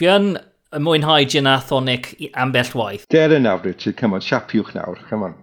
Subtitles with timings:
[0.00, 0.28] dwi yn
[0.80, 3.04] mwynhau gin a thonic ambell waith.
[3.12, 5.34] Der yn nawr, Richard, come on, siapiwch nawr, come on.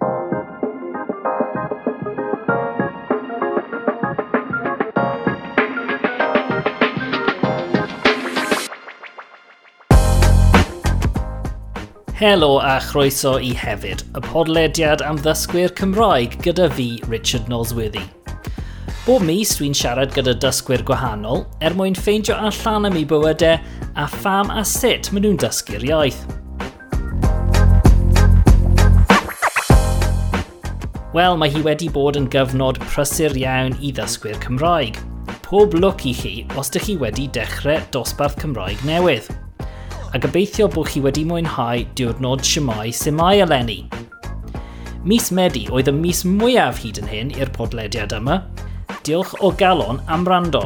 [12.18, 18.17] Helo a chroeso i hefyd, y podlediad am ddysgwyr Cymraeg gyda fi, Richard Nosworthy.
[19.08, 23.54] Bob mis dwi'n siarad gyda dysgwyr gwahanol er mwyn ffeindio allan am ei bywydau
[23.96, 26.18] a pham a sut maen nhw'n dysgu'r iaith.
[31.16, 35.00] Wel, mae hi wedi bod yn gyfnod prysur iawn i ddysgwyr Cymraeg.
[35.48, 39.32] Pob lwc i chi os ydych chi wedi dechrau dosbarth Cymraeg newydd.
[40.12, 43.86] A gobeithio bod chi wedi mwynhau diwrnod siamai semai eleni.
[45.08, 48.42] Mis Medi oedd y mis mwyaf hyd yn hyn i'r podlediad yma,
[49.08, 50.66] Diolch o galon am rando.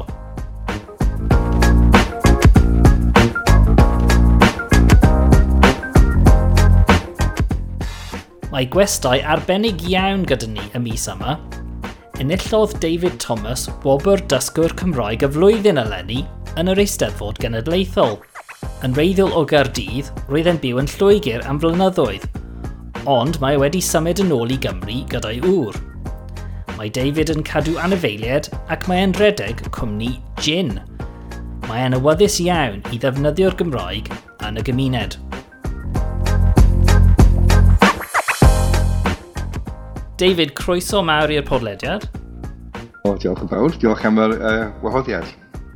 [8.49, 11.35] Mae gwestau arbennig iawn gyda ni y mis yma.
[12.18, 16.24] Enillodd David Thomas wobr dysgwr Cymraeg y flwyddyn eleni
[16.58, 18.18] yn yr Eisteddfod Genedlaethol.
[18.82, 22.26] Yn reiddiol o Gardydd, roedd e'n byw yn Lloegr am flynyddoedd,
[23.05, 25.90] ond mae wedi symud yn ôl i Gymru gyda'i ŵr.
[26.82, 30.71] Mae David yn cadw anifeiliaid ac mae e'n redeg cwmni gin.
[31.68, 34.07] Mae e'n awyddus iawn i ddefnyddio'r Gymraeg
[34.48, 35.20] yn y gymuned.
[40.18, 42.07] David, croeso mawr i'r podlediad.
[43.05, 43.77] O, diolch yn fawr.
[43.77, 45.29] Diolch am yr uh, wahoddiad.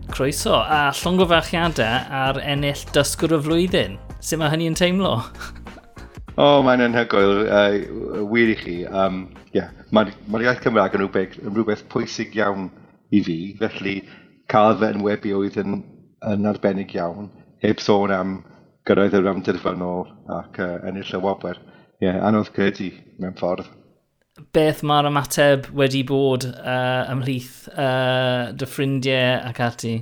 [0.09, 4.01] Croeso, a llongofachiadau ar ennill dysgwr y flwyddyn.
[4.17, 5.19] Sut mae hynny yn teimlo?
[6.35, 8.73] O, oh, mae'n anhygoel, uh, wir i chi.
[8.91, 9.21] Um,
[9.55, 9.69] yeah.
[9.95, 12.65] Mae'r ma iaith Cymraeg yn rhywbeth, yn rhywbeth pwysig iawn
[13.15, 13.93] i fi, felly
[14.51, 15.77] cael fe yn webi oedd yn,
[16.27, 17.29] yn arbennig iawn,
[17.63, 18.33] heb sôn am
[18.85, 21.61] gyrraedd yr amddiffyn ac uh, ennill y wobr.
[22.01, 22.89] Ie, yeah, anodd credu
[23.23, 23.71] mewn ffordd.
[24.51, 29.95] Beth mae'r ymateb wedi bod uh, ymhlith uh, dy ffrindiau ac ati?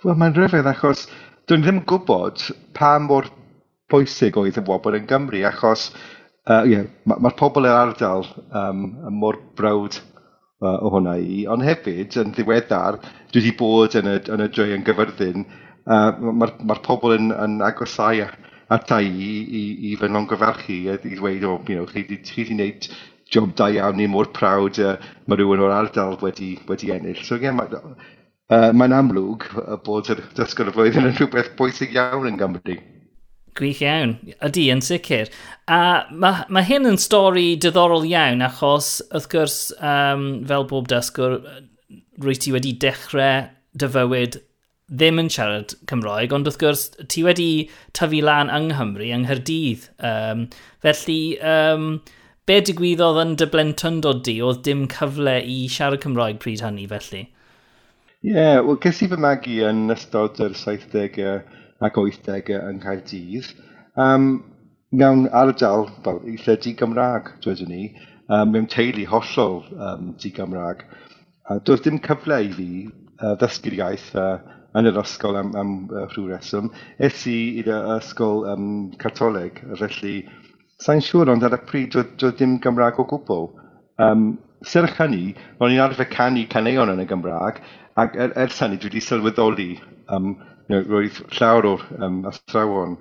[0.00, 1.04] Wel, mae'n rhyfedd achos
[1.44, 3.28] dwi'n ddim yn gwybod pa mor
[3.92, 5.90] bwysig oedd yn wobr yn Gymru, achos
[6.48, 9.98] uh, yeah, mae'r ma pobl yr ardal um, yn mor brawd
[10.62, 13.00] uh, o hwnna i, ond hefyd yn ddiweddar,
[13.32, 15.46] dwi wedi bod yn y, yn y dre yn gyfyrddin,
[15.86, 18.24] uh, mae'r ma pobl yn, yn agosau
[18.72, 22.48] ata i, i, i fy nongyfarchu i, i ddweud, o, oh, you know, chi wedi
[22.48, 22.88] gwneud
[23.32, 27.22] job da iawn ni mor prawd uh, mae rhywun o'r ardal wedi, wedi ennill.
[27.24, 29.46] So, yeah, mae'n uh, mae amlwg
[29.86, 32.76] bod yr dysgol y flwyddyn yn rhywbeth bwysig iawn yn Gymru.
[33.58, 34.14] Gwych iawn.
[34.40, 35.28] Ydy, yn sicr.
[35.68, 35.80] A
[36.10, 41.36] mae, mae hyn yn stori diddorol iawn achos, wrth gwrs, um, fel bob dysgwr,
[42.22, 44.40] rwy ti wedi dechrau dy fywyd
[44.92, 47.50] ddim yn siarad Cymroeg, ond wrth gwrs, ti wedi
[47.96, 49.86] tyfu lan yng Nghymru, yng Nghyrdydd.
[50.04, 50.48] Um,
[50.84, 51.86] felly, um,
[52.48, 57.26] be digwyddodd yn dy blentyndod di oedd dim cyfle i siarad Cymroeg pryd hynny felly?
[58.22, 61.40] Ie, yeah, wel, ges i fy magu yn ystod yr 70au
[61.86, 63.52] ac 80au yn Caerdydd.
[64.00, 64.26] Um,
[64.92, 67.84] mewn ardal fel i lle di-Gymraeg, dwedwn ni,
[68.28, 70.84] um, mewn teulu hollol um, di-Gymraeg.
[71.50, 74.36] A doedd dim cyfle i fi uh, ddysgu'r iaith uh,
[74.78, 76.70] yn yr ysgol am, am uh, rhyw reswm.
[77.00, 78.70] Es i i'r ysgol um,
[79.02, 80.16] catoleg, felly
[80.82, 83.50] sa'n siŵr ond ar y pryd doedd, doedd dim Gymraeg o gwbl.
[84.02, 84.32] Um,
[84.66, 87.60] serch hynny, ro'n i'n arfer canu caneuon yn y Gymraeg,
[88.00, 89.70] ac er, ers hynny dwi wedi sylweddoli
[90.14, 90.34] um,
[90.72, 92.96] you know, roedd llawer o'r um, athrawon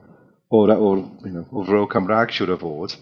[0.52, 2.96] o'r, or, you know, o fro Cymraeg siwr o fod,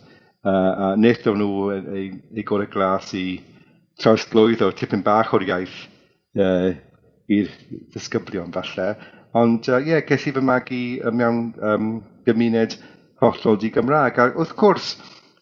[0.45, 3.39] uh, a wnaethon nhw e, ei, ei gorau glas i
[3.99, 5.79] trawsglwyddo tipyn bach o'r iaith
[6.37, 6.69] uh,
[7.33, 7.49] i'r
[7.95, 8.91] ddisgyblion falle.
[9.39, 10.83] Ond e, ie, uh, yeah, ges i fy magu
[11.17, 11.41] mewn
[11.71, 11.89] um,
[12.29, 12.77] gymuned
[13.23, 14.21] hollol di Gymraeg.
[14.21, 14.93] A wrth gwrs,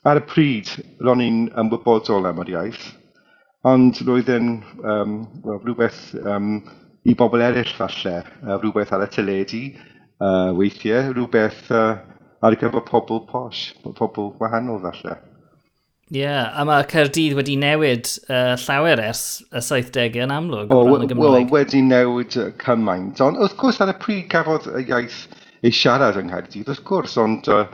[0.08, 0.72] ar y pryd,
[1.04, 2.88] ro'n i'n ymwybodol am yr iaith,
[3.68, 6.62] ond roedd yn um, well, rhywbeth um,
[7.08, 9.64] i bobl eraill falle, uh, rhywbeth ar y teledu,
[10.20, 11.96] uh, weithiau, rhywbeth uh,
[12.44, 15.18] ar gyfer pobl posh, pobl wahanol falle.
[16.08, 20.78] Ie, yeah, a mae Caerdydd wedi newid uh, llawer ers y 70au yn amlwg o,
[20.88, 21.50] ran y Gymraeg.
[21.50, 23.20] Wel, wedi newid uh, cymaint.
[23.26, 25.18] Ond wrth gwrs ar y pryd gafodd y iaith
[25.68, 27.66] ei siarad yng Nghaerdydd, wrth gwrs, ond uh,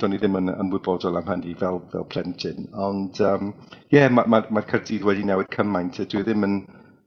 [0.00, 2.70] do'n i ddim yn ymwybodol am hynny fel, fel plentyn.
[2.72, 3.52] Ond ie, um,
[3.92, 6.00] yeah, mae'r ma, ma, ma Caerdydd wedi newid cymaint.
[6.00, 6.58] Dwi ddim yn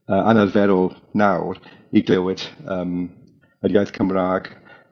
[0.10, 1.60] uh, anarferol nawr
[1.96, 3.08] i glywed um,
[3.64, 4.52] yr iaith Cymraeg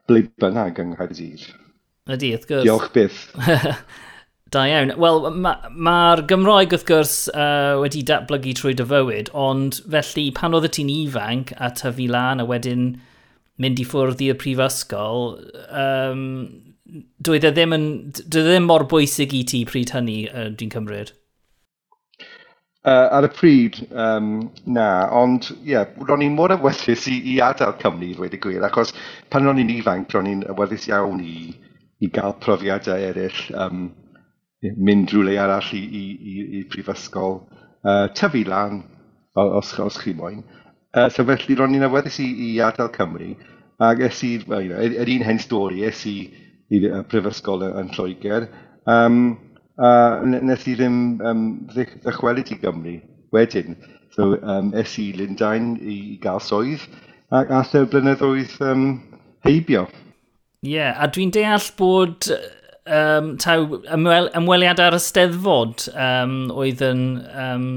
[0.09, 1.47] ble bynnag yng Nghaerdydd.
[2.05, 2.67] Ydy, wrth gwrs.
[2.67, 3.23] Diolch byth.
[4.53, 4.91] Da iawn.
[5.01, 5.95] Wel, mae'r ma
[6.29, 10.91] Gymraeg wrth gwrs uh, wedi datblygu trwy dy fywyd, ond felly pan oedd y ti'n
[10.93, 12.85] ifanc a tyfu lan a wedyn
[13.59, 15.33] mynd i ffwrdd i'r prifysgol,
[15.81, 16.21] um,
[17.25, 17.87] dwi e ddim, yn,
[18.21, 21.15] dwi e ddim mor bwysig i ti pryd hynny, uh, dwi'n cymryd?
[22.85, 24.27] Uh, ar y pryd, um,
[24.69, 28.61] na, ond ie, yeah, ro'n i'n mor awyddus i, i adael Cymru, dweud y gwir,
[28.67, 28.91] achos
[29.33, 31.49] pan ro'n i'n ifanc, ro'n i'n awyddus iawn i,
[32.05, 33.87] i gael profiadau eraill, um,
[34.77, 37.39] mynd rhywle arall i, i, i, i prifysgol,
[37.89, 38.83] uh, tyfu lan,
[39.33, 40.43] os, os chi moyn.
[40.93, 43.31] Uh, so felly ro'n i'n awyddus i, i adael Cymru,
[43.89, 46.19] ac es i, well, you know, yr un hen stori, es i,
[46.69, 48.45] i, i prifysgol yn Lloegr,
[48.85, 49.23] um,
[49.75, 49.89] a
[50.21, 52.95] uh, nes i ddim um, ddychwelyd i Gymru
[53.35, 53.75] wedyn.
[54.15, 56.85] So um, es i Lundain i gael swydd
[57.35, 58.85] ac all y blynyddoedd um,
[59.43, 59.87] heibio.
[60.65, 66.83] Ie, yeah, a dwi'n deall bod um, taw, ymwel, ymweliad ar y steddfod um, oedd
[66.85, 67.03] yn
[67.35, 67.69] um,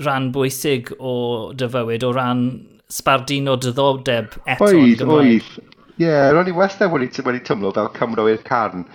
[0.00, 1.14] rhan bwysig o
[1.58, 2.46] dy fywyd, o ran
[2.92, 4.70] sbardun o dyddodeb eto.
[4.70, 5.50] Oedd, oedd.
[5.98, 8.86] Ie, yeah, ro'n i wastad wedi, wedi tymlo fel Cymro i'r carn.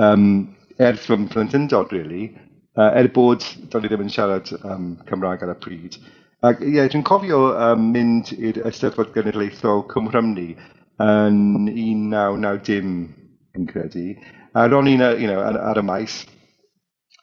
[0.00, 0.26] Um,
[0.78, 2.32] ers fy plentyndod, really,
[2.78, 5.98] uh, er bod do'n i ddim yn siarad um, Cymraeg ar y pryd.
[6.42, 10.52] Ac ie, yeah, dwi'n cofio um, mynd i'r Eisteddfod Genedlaethol Cymrymni
[11.02, 12.92] yn 1990
[13.58, 14.06] yn credu.
[14.54, 16.22] A ro'n i'n you know, ar, ar y maes,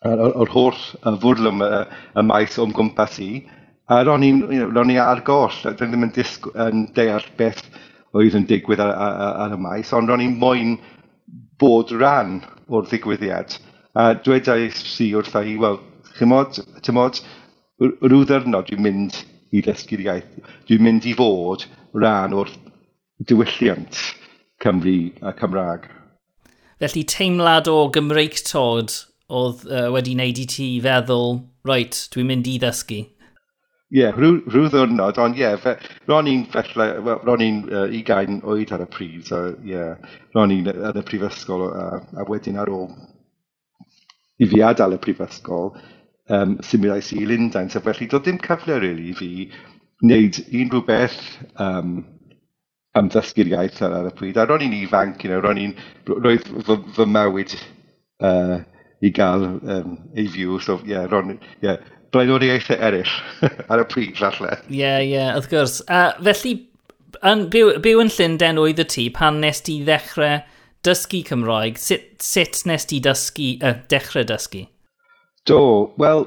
[0.08, 1.70] o'r holl uh, fwrl y,
[2.16, 3.32] y maes o'n gwmpas i.
[3.90, 7.66] A ro'n i'n you know, ar goll, dwi ddim yn, disg, yn deall beth
[8.18, 10.78] oedd yn digwydd ar, ar, ar y maes, ond ro'n i'n moyn
[11.60, 12.40] bod rhan
[12.70, 13.58] o'r ddigwyddiad.
[14.00, 15.80] A dwedais si wrtha i, wel,
[16.20, 17.20] chymod, tymod,
[17.82, 19.20] rhyw ddyrnod dwi'n mynd
[19.56, 20.34] i ddysgu'r iaith.
[20.70, 21.66] Dwi'n mynd i fod
[21.98, 22.52] rhan o'r
[23.28, 24.02] diwylliant
[24.64, 25.88] Cymru a Cymraeg.
[26.80, 28.94] Felly teimlad o Gymreig tod
[29.30, 33.02] oedd uh, wedi wneud i ti feddwl, reit, dwi'n mynd i ddysgu?
[33.90, 35.78] Ie, yeah, rhyw, rhyw ddiwrnod, ond ie, yeah,
[36.12, 36.86] ro'n i'n felly,
[37.26, 39.96] ro'n i'n uh, ugain oed ar y pryd, so ie, yeah,
[40.36, 42.92] ro'n i'n yn y prifysgol, uh, a wedyn ar ôl
[44.40, 45.72] i fi adael y prifysgol,
[46.30, 49.32] um, symudais i Lundain, so felly doedd dim cyfle really i fi
[50.06, 51.20] wneud unrhyw beth
[51.66, 51.96] um,
[53.00, 55.76] am ddysgu'r iaith ar, ar y pryd, a ro'n i'n ifanc, you know, ro'n i'n,
[56.12, 57.58] roedd fy, fy mywyd
[58.26, 58.60] uh,
[59.06, 61.82] i gael um, ei fyw, so ie, yeah, ro'n, yeah,
[62.14, 63.16] blaenoriaethau eraill
[63.72, 64.58] ar y pryd, falle.
[64.68, 65.80] Ie, yeah, ie, yeah, wrth gwrs.
[65.88, 66.56] Uh, felly,
[67.26, 70.42] yn, byw, byw yn Llundain oedd y ti pan nes ti ddechrau
[70.88, 71.80] dysgu Cymraeg.
[71.82, 74.66] Sut, sut nes ti dysgu, uh, dechrau dysgu?
[75.50, 75.60] Do,
[76.02, 76.26] wel,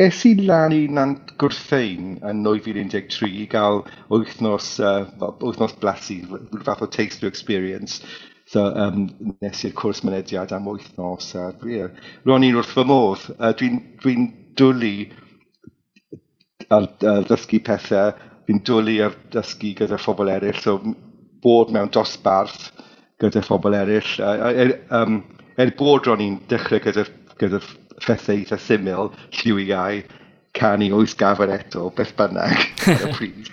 [0.00, 3.82] es i lan i Nant Gwrthein yn 2013 i gael
[4.12, 5.06] wythnos, uh,
[5.42, 6.20] wythnos blasu,
[6.64, 8.00] fath o taste experience.
[8.50, 9.04] So, um,
[9.44, 11.28] nes i'r cwrs mynediad am wythnos.
[11.38, 11.92] A, yeah.
[12.26, 13.28] Ro'n i'n wrth fy modd.
[13.36, 14.24] Uh, Dwi'n dwi, n, dwi n
[14.58, 14.94] dwlu
[16.70, 18.14] ar, ar ddysgu pethau,
[18.48, 20.78] fi'n dwlu ar ddysgu gyda phobl eraill, so
[21.44, 22.70] bod mewn dosbarth
[23.22, 24.14] gyda phobl eraill.
[24.20, 25.22] Er, um,
[25.60, 27.06] er bod ro'n i'n dechrau gyda,
[27.40, 27.62] gyda
[28.00, 30.02] phethau eitha syml, lliw i iau,
[30.56, 32.64] canu oes gafon eto, beth bynnag,
[32.96, 33.50] ar y pryd.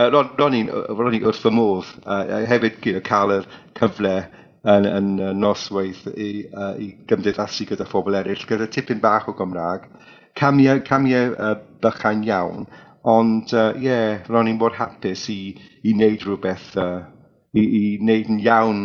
[0.00, 3.40] ro'n i'n wrth fy modd, uh, hefyd gyda cael y
[3.78, 4.14] cyfle
[4.64, 9.36] yn, yn, yn noswaith i, uh, i gymdeithasu gyda phobl eraill, gyda tipyn bach o
[9.38, 9.86] Gymraeg,
[10.38, 12.66] camiau, camiau uh, bychain iawn,
[13.08, 15.40] ond ie, uh, yeah, ro'n i'n bod hapus i,
[15.84, 17.06] i wneud rhywbeth, uh,
[17.54, 18.84] i, i wneud yn iawn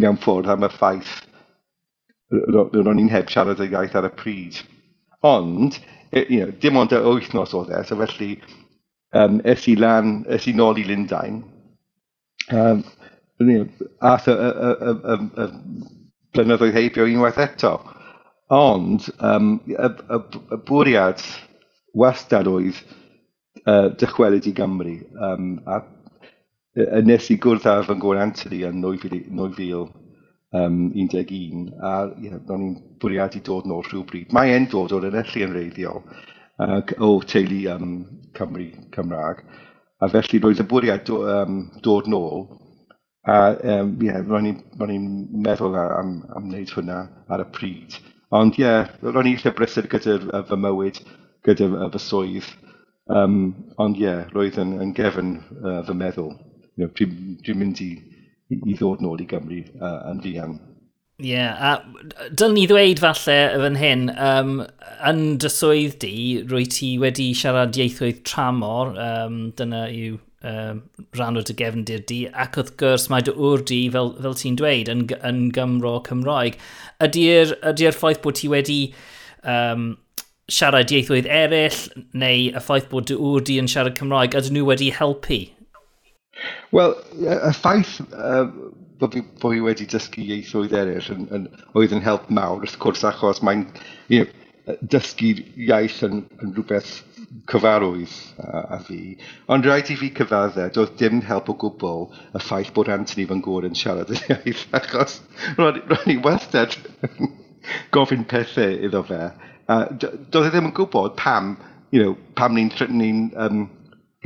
[0.00, 1.18] mewn ffwrdd am y ffaith
[2.30, 4.60] ro'n i'n heb siarad y iaith ar y pryd.
[5.26, 5.78] Ond,
[6.12, 8.36] you know, dim ond y wythnos oedd e, so felly
[9.18, 11.42] um, es i lan, es i nôl i Lundain,
[12.54, 12.84] um,
[13.40, 15.46] at y, y, y, y, y
[16.34, 17.72] blynyddoedd heibio unwaith eto.
[18.52, 20.18] Ond um, y, y,
[20.54, 21.22] y bwriad
[21.96, 22.82] wastad oedd
[23.64, 24.96] uh, dychwelyd i Gymru.
[25.16, 25.80] Um, a,
[26.84, 29.88] a nes i gwrdd â fy ngwr Anthony yn 2011,
[30.60, 30.78] um,
[31.80, 34.34] a yeah, ro'n i'n bwriad i dod nôl rhywbryd.
[34.36, 37.98] Mae e'n dod o'r enellu yn reiddiol uh, o teulu um,
[38.36, 39.44] Cymru Cymraeg.
[40.00, 42.46] A felly roedd y bwriad do, um, dod nôl
[43.28, 45.08] A um, yeah, ro'n i'n
[45.44, 47.98] meddwl am, am wneud hwnna ar y pryd.
[48.32, 51.02] Ond ie, yeah, ro'n i'n lle brysur gyda fy mywyd,
[51.44, 52.48] gyda fy swydd.
[53.12, 53.36] Um,
[53.82, 56.32] ond ie, yeah, roedd yn, yn gefn uh, fy meddwl.
[56.78, 57.90] You know, Dwi'n dwi mynd i,
[58.56, 60.56] i ddod nôl i Gymru uh, yn fuan.
[61.20, 64.54] Ie, yeah, a dyl ni ddweud falle fan hyn, um,
[65.10, 66.14] yn dy swydd di,
[66.48, 70.82] rwy ti wedi siarad ieithoedd tramor, um, dyna yw um,
[71.16, 74.58] rhan o o'r gefndir di, ac wrth gwrs mae dy wr di, fel, fel ti'n
[74.60, 76.58] dweud, yn, yn Gymro Cymroeg.
[77.04, 78.80] Ydy'r ydy, ffaith bod ti wedi
[79.44, 79.92] um,
[80.50, 81.80] siarad ieithoedd eraill,
[82.24, 85.42] neu y ffaith bod dy wr di yn siarad Cymraeg, ydyn nhw wedi helpu?
[86.74, 88.46] Wel, y ffaith uh,
[89.00, 92.78] bod fi, bo fi wedi dysgu ieithoedd eraill yn, yn, oedd yn help mawr, wrth
[92.82, 93.66] gwrs, achos mae'n
[94.12, 95.34] you know, dysgu
[95.68, 97.00] iaith yn, yn rhywbeth
[97.50, 99.00] cyfarwydd a, a fi.
[99.52, 103.42] Ond rhaid i fi cyfadde, doedd dim help o gwbl y ffaith bod Anthony fan
[103.44, 105.20] gwrdd yn siarad yn iaith, achos
[105.58, 106.76] ro'n i wastad
[107.94, 109.28] gofyn pethau iddo fe.
[109.70, 111.54] Uh, doedd e ddim yn gwybod pam,
[111.94, 113.68] you know, pam ni'n ni um,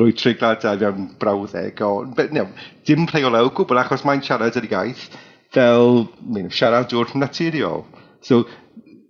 [0.01, 2.49] rhoi trigladau fewn brawddeg, o, but, no,
[2.89, 5.09] dim pleol o gwbl achos mae'n siarad yr iaith
[5.55, 7.85] fel you know, siaradwr naturiol.
[8.25, 8.45] So,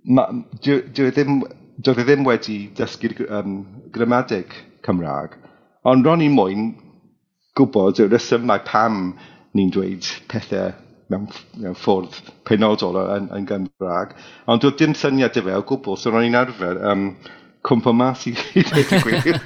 [0.05, 1.39] dwi e ddim
[1.83, 3.59] doedd e ddim wedi dysgu'r um,
[3.95, 4.55] gramadeg
[4.87, 5.37] Cymraeg.
[5.89, 6.73] Ond ro'n i moyn
[7.59, 9.15] gwybod y resymau pam
[9.55, 10.73] ni'n dweud pethau
[11.13, 11.27] mewn,
[11.61, 12.17] mewn ffordd
[12.49, 14.15] penodol yn, yn Gymraeg.
[14.51, 17.11] Ond doedd dim syniad i fe o gwbl, so ro'n i'n arfer um,
[17.67, 19.45] cwmpa mas i ddweud y gwir.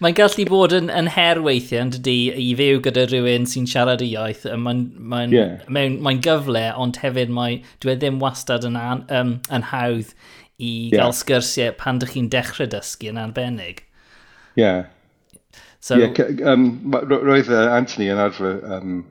[0.00, 4.00] Mae'n gallu bod yn, yn her weithiau, yn dydy, i fyw gyda rhywun sy'n siarad
[4.00, 4.46] y iaith.
[4.56, 5.58] Mae'n mae yeah.
[5.68, 10.14] mae, mae gyfle, ond hefyd mae, dwi e ddim wastad yn, an, um, yn hawdd
[10.56, 11.02] i yeah.
[11.02, 13.82] gael sgyrsiau pan dych chi'n dechrau dysgu yn arbennig.
[14.56, 14.62] Ie.
[14.62, 14.86] Yeah.
[15.86, 19.04] So, yeah, um, roedd uh, Anthony yn arfer um,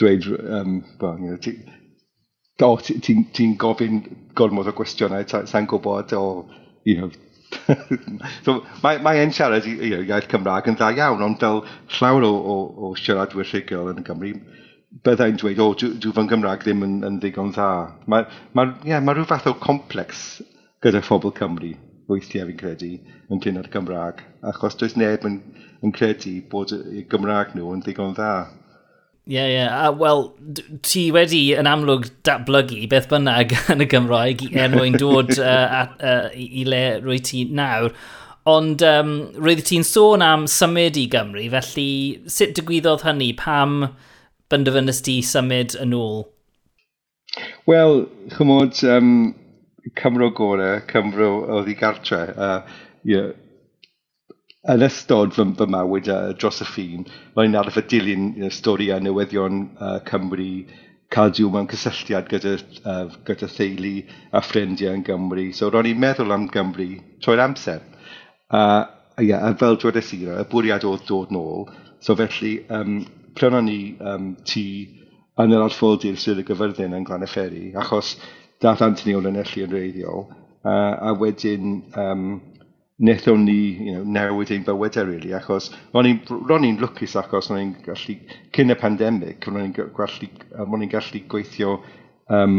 [0.00, 4.00] dweud, um, well, you know, ti'n ti, ti gofyn
[4.38, 6.24] gormod o gwestiynau, sa'n gwybod o,
[6.88, 7.10] you know,
[8.44, 11.62] so, mae, mae en siarad i, you know, iaith Cymraeg yn dda iawn, ond fel
[11.98, 12.56] llawer o, o,
[12.88, 14.32] o siaradwyr rhugl yn y Gymru,
[15.04, 17.70] byddai'n dweud, o, oh, dw, dw Gymraeg ddim yn, yn ddigon dda.
[18.10, 18.26] Mae,
[18.56, 20.40] mae, yeah, mae rhyw fath o complex
[20.84, 21.74] gyda phobl Cymru
[22.08, 22.94] weithiau fi'n credu
[23.28, 25.42] yn cyn ar Gymraeg, achos does neb yn,
[25.84, 28.32] yn credu bod y Gymraeg nhw yn ddigon dda.
[29.28, 29.56] Ie, yeah, ie.
[29.58, 29.90] Yeah.
[30.00, 30.22] Wel,
[30.88, 36.00] ti wedi yn amlwg datblygu beth bynnag yn y Gymraeg er mwyn dod uh, at,
[36.00, 37.92] uh, i le rwy ti nawr.
[38.48, 41.90] Ond um, roedd ti'n sôn am symud i Gymru, felly
[42.32, 43.34] sut digwyddodd hynny?
[43.36, 43.82] Pam
[44.52, 46.24] benderfynus ti symud yn ôl?
[47.68, 49.12] Wel, chymod, um,
[49.98, 52.22] Cymro gore, Cymro oedd i gartre.
[52.34, 53.30] Uh, yeah.
[54.68, 58.98] Yn ystod fy, fy mywyd uh, dros y ffin, mae'n arfer dilyn uh, stori a
[59.00, 60.50] newyddion uh, Cymru
[61.14, 63.94] cael diw mewn cysylltiad gyda, uh, gyda theulu
[64.32, 65.46] a ffrindiau yn Gymru.
[65.56, 66.90] So ro'n i'n meddwl am Gymru
[67.24, 67.80] trwy'r amser.
[68.52, 68.84] Uh,
[69.24, 71.68] yeah, a fel dweud y y bwriad oedd dod nôl.
[72.04, 73.00] So felly, um,
[73.38, 74.66] prynon ni um, tŷ
[75.38, 78.16] yn yr arfoldi'r sydd y gyfyrddin yn Glanefferi, achos
[78.62, 80.24] dath Anthony o'n enellu yn reiddiol,
[80.66, 82.24] uh, a wedyn um,
[82.98, 87.72] wnaethon ni you know, newid ein bywydau, really, achos ro'n i'n lwcus achos ro'n i'n
[87.86, 88.18] gallu,
[88.56, 91.76] cyn y pandemig, ro'n i'n gallu, ro'n i'n gallu gweithio
[92.34, 92.58] um,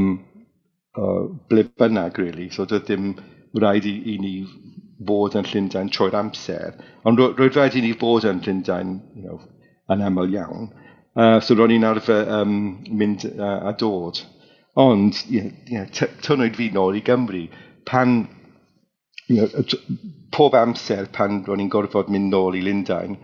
[0.95, 3.11] uh, ble bynnag, really, so doedd dim
[3.59, 4.33] rhaid i, i ni
[5.03, 9.41] bod yn Llundain trwy'r amser, ond roedd rhaid i ni fod yn Llundain you know,
[9.93, 10.69] yn aml iawn.
[11.19, 12.53] Uh, so ro'n i'n arfer um,
[12.99, 14.21] mynd uh, a dod.
[14.79, 17.47] Ond, yeah, yeah, you tynwyd fi nôl i Gymru,
[17.89, 18.21] pan,
[19.27, 19.63] you know,
[20.31, 23.17] pob amser pan ro'n i'n gorfod mynd nôl i Lundain,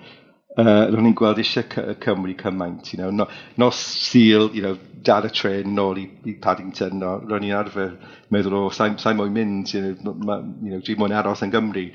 [0.57, 3.29] uh, ro'n i'n gweld eisiau Cymru cymaint, you know, no,
[3.62, 3.79] nos
[4.10, 7.95] Sil, you know, dal y tren nôl i, i Paddington, no, ro'n i'n arfer
[8.34, 11.53] meddwl, o, sa'n sa moyn mynd, you know, ma, you know, dwi'n moyn aros yn
[11.53, 11.88] Gymru.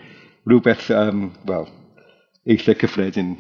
[0.49, 1.69] Rhywbeth, um, wel,
[2.49, 3.35] eitha cyffredin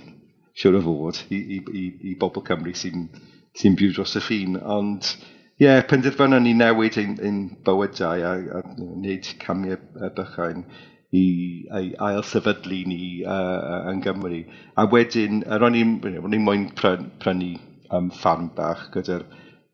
[0.59, 3.09] siwr o fod, i, i, i, i bobl Cymru sy'n
[3.57, 4.59] sy byw dros y ffin.
[4.61, 10.12] Ond ie, yeah, penderfynon ni newid ein, ein bywydau a, a wneud camiau e-, e-,
[10.16, 10.64] bychain
[11.12, 11.25] i,
[11.66, 14.45] i ail sefydlu ni uh, yn Gymru.
[14.78, 17.52] A wedyn, ro'n i'n moyn prynu
[17.90, 19.26] um, ffarm bach gyda'r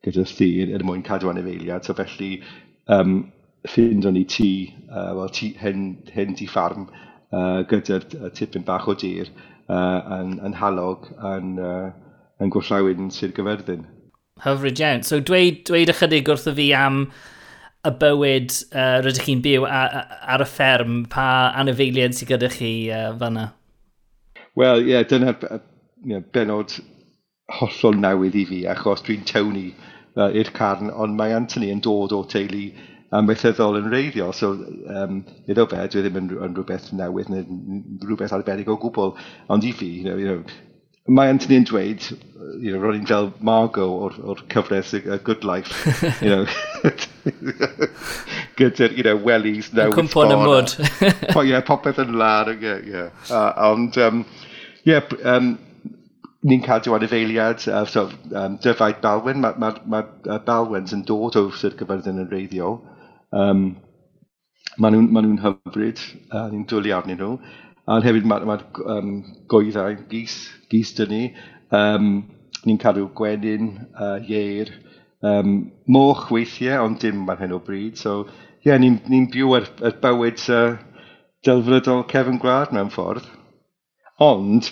[0.06, 1.85] gyda thir er mwyn cadw anifeiliad.
[1.85, 2.40] So felly,
[2.88, 3.18] um,
[3.66, 4.49] ffindon ni tŷ,
[4.88, 9.30] uh, well, tŷ, hen, hen tŷ ffarm uh, gyda'r tipyn bach o dir
[9.69, 11.91] uh, yn, yn halog yn, uh,
[12.43, 13.87] yn gwrllawin Sir Gyferddin.
[14.45, 15.05] Hyfryd iawn.
[15.07, 17.07] So dweud, dweud ychydig wrtho fi am
[17.87, 20.03] y bywyd uh, rydych chi'n byw a, a,
[20.35, 21.29] ar y fferm, pa
[21.61, 23.51] anifeiliaid sydd gyda chi uh, fanna?
[24.59, 26.75] Wel, ie, yeah, dyna yeah, benod
[27.61, 29.69] hollol newydd i fi, achos dwi'n tewni
[30.17, 32.71] uh, i'r carn, ond mae Anthony yn dod o teulu
[33.19, 34.35] amaethyddol yn reiddiol.
[34.37, 34.53] So,
[34.93, 37.45] um, nid o bed, dwi ddim yn, yn rhywbeth newydd neu
[38.05, 39.17] rhywbeth arbennig o gwbl.
[39.53, 40.57] Ond i fi, you know, you know,
[41.07, 42.07] mae Anthony yn dweud,
[42.61, 45.71] you know, ro'n i'n fel Margo o'r, or cyfres y Good Life,
[46.23, 46.47] you know,
[48.59, 49.93] gyda'r, you know, wellies newydd.
[49.93, 50.75] Yn cwmpo y mwd.
[51.31, 52.51] po, ie, yeah, popeth yn lar.
[52.59, 52.83] yeah.
[52.87, 53.31] Yeah.
[53.31, 54.25] Uh, ond, um,
[54.89, 55.55] yeah, um,
[56.47, 61.39] ni'n cadw anifeiliad, uh, so, um, dyfaid balwen, mae ma, ma, ma balwens yn dod
[61.39, 62.81] o Sir Cyfyrddin yn reiddiol,
[63.33, 63.64] Um,
[64.78, 67.37] maen nhw'n ma nhw hyfryd, a ni'n dwlu arnyn nhw.
[67.87, 68.59] A hefyd mae ma,
[68.97, 69.12] um,
[69.50, 70.37] goeddau, gys,
[70.73, 71.23] gys dyn ni.
[71.75, 72.11] Um,
[72.66, 74.73] ni'n cadw gwenyn, uh, ieir,
[75.23, 75.56] um,
[75.87, 77.97] moch weithiau, ond dim ar hyn o bryd.
[78.00, 80.76] So, ie, yeah, ni'n ni byw ar, ar bywyd uh,
[81.47, 83.26] delfrydol cefn gwlad mewn ffordd.
[84.23, 84.71] Ond,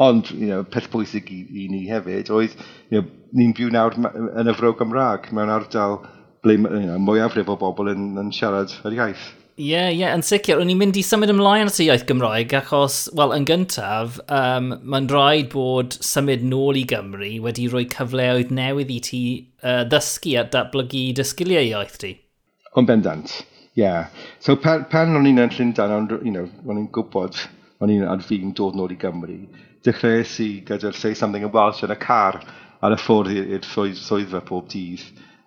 [0.00, 2.56] ond you know, peth pwysig i, i ni hefyd oedd,
[2.90, 6.00] you know, ni'n byw nawr yn y fro Gymraeg mewn ardal
[6.44, 9.28] ble you know, mwyafrif o bobl yn, yn siarad yr iaith.
[9.60, 10.60] Ie, yeah, ie, yeah, yn sicr.
[10.62, 14.70] O'n i'n mynd i symud ymlaen at y iaith Gymraeg achos, wel, yn gyntaf, um,
[14.88, 19.22] mae'n rhaid bod symud nôl i Gymru wedi rhoi cyfleoedd newydd i ti
[19.60, 22.14] uh, ddysgu a datblygu dysgiliau iaith ti.
[22.72, 23.36] Ond bendant,
[23.74, 23.82] ie.
[23.82, 24.08] Yeah.
[24.40, 27.36] So pan, pan o'n i'n yn Llundain, o'n you know, o'n i'n gwybod
[27.84, 29.42] o'n i'n ar fi'n dod nôl i Gymru,
[29.84, 32.40] dechreuais i gyda'r Say Something in Welsh yn y car
[32.80, 35.04] ar y ffordd i'r swyddfa pob dydd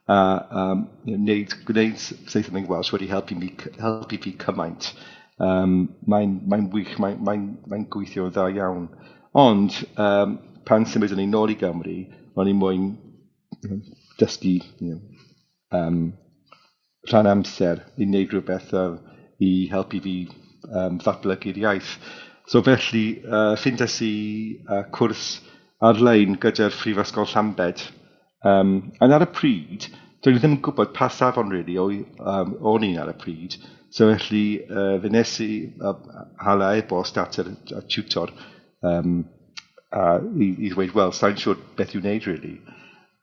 [0.08, 0.18] a,
[0.62, 4.92] um, a wneud, gwneud saethyn yn Welsh wedi helpu, mi, helpu fi cymaint.
[5.44, 5.78] Um,
[6.10, 8.90] mae'n mae wych, mae'n mae, mae gweithio dda iawn.
[9.34, 11.98] Ond um, pan symud yn ei nôl i Gymru,
[12.38, 12.92] o'n i'n mwyn
[13.64, 13.80] you know,
[14.20, 15.00] dysgu you know,
[15.80, 16.04] um,
[17.10, 19.00] rhan amser i wneud rhywbeth uh,
[19.44, 20.18] i helpu fi
[20.70, 21.96] um, ddatblygu'r iaith.
[22.48, 24.14] So felly, uh, ffindes i
[24.68, 25.40] uh, cwrs
[25.84, 27.82] ar-lein gyda'r Phrifysgol Llambed,
[28.44, 29.88] Um, yn ar y pryd,
[30.24, 31.88] doedd ddim yn gwybod pa safon really o,
[32.20, 33.56] um, o'n i'n ar y pryd.
[33.94, 35.94] So felly, uh, fe nes i uh,
[36.44, 38.34] hala e-bost at y, y tutor
[38.84, 39.24] um,
[39.94, 42.58] a, i, i ddweud, wel, sa'n siŵr beth i'w wneud, really.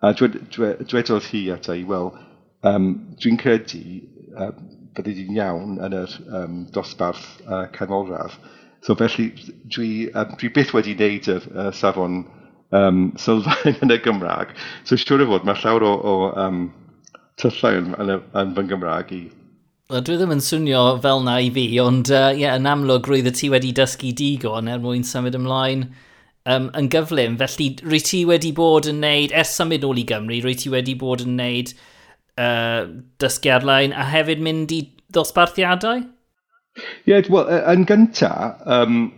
[0.00, 2.12] A dwedodd hi ata i, wel,
[2.70, 3.82] um, dwi'n credu
[4.36, 4.52] uh,
[4.96, 8.38] bydde di'n iawn yn yr um, dosbarth uh, canolradd.
[8.86, 9.28] So felly,
[9.68, 12.22] dwi, um, dwi byth wedi wneud y, y safon
[12.76, 14.54] um, sylfaen yn y Gymraeg.
[14.84, 16.64] So siwr o fod, mae llawer o, o um,
[17.40, 19.22] tyllau yn, yn, yn fy Nghymraeg i.
[19.90, 23.30] Wel, Dwi ddim yn swnio fel na i fi, ond uh, yeah, yn amlwg roedd
[23.30, 25.88] y ti wedi dysgu digon er mwyn symud ymlaen
[26.46, 27.38] um, yn gyflym.
[27.40, 30.94] Felly, rwy ti wedi bod yn neud, ers symud ôl i Gymru, rwy ti wedi
[30.98, 31.74] bod yn neud
[32.38, 32.86] uh,
[33.22, 36.04] dysgu ar-lein a hefyd mynd i ddosbarthiadau?
[36.78, 39.08] Ie, yeah, wel, yn gyntaf, um,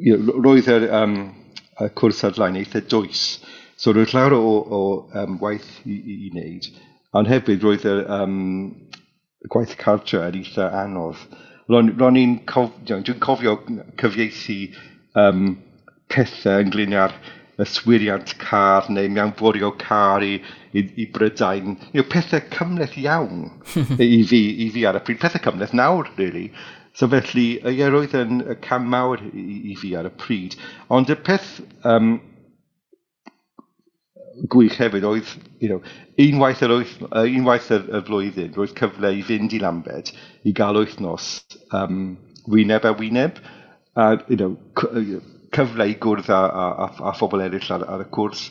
[0.00, 1.18] you know, roedd yr um,
[1.82, 3.24] y cwrs ar-lein eitha dwys.
[3.76, 4.82] So roedd llawer o, o
[5.18, 6.68] um, waith i, i, i wneud,
[7.18, 8.38] ond hefyd roedd y um,
[9.50, 11.20] gwaith cartra yn eitha anodd.
[11.72, 13.56] Ro'n, i'n cof, dwi'n cofio
[14.00, 14.58] cyfieithu
[15.18, 15.54] um,
[16.12, 17.14] pethau ynglyn â'r
[17.64, 20.34] yswiriant car neu mewn mewnforio car i,
[20.74, 21.76] i, i Brydain.
[21.92, 23.46] You know, pethau cymleth iawn
[24.02, 25.20] i fi, i fi ar y pryd.
[25.22, 26.48] Pethau cymleth nawr, really.
[26.94, 30.54] So felly, ie, roedd yn cam mawr i, i fi ar y pryd.
[30.94, 31.56] Ond y peth
[31.90, 32.20] um,
[34.54, 35.80] gwych hefyd oedd, you know,
[36.22, 40.12] unwaith yr, wyth, uh, unwaith yr, y flwyddyn, roedd cyfle i fynd i Lambed
[40.46, 41.28] i gael wythnos
[41.74, 42.14] um,
[42.50, 43.42] wyneb a wyneb.
[43.98, 44.54] A, you know,
[45.54, 48.48] cyfle i gwrdd a, a, a phobl eraill ar, ar y cwrs,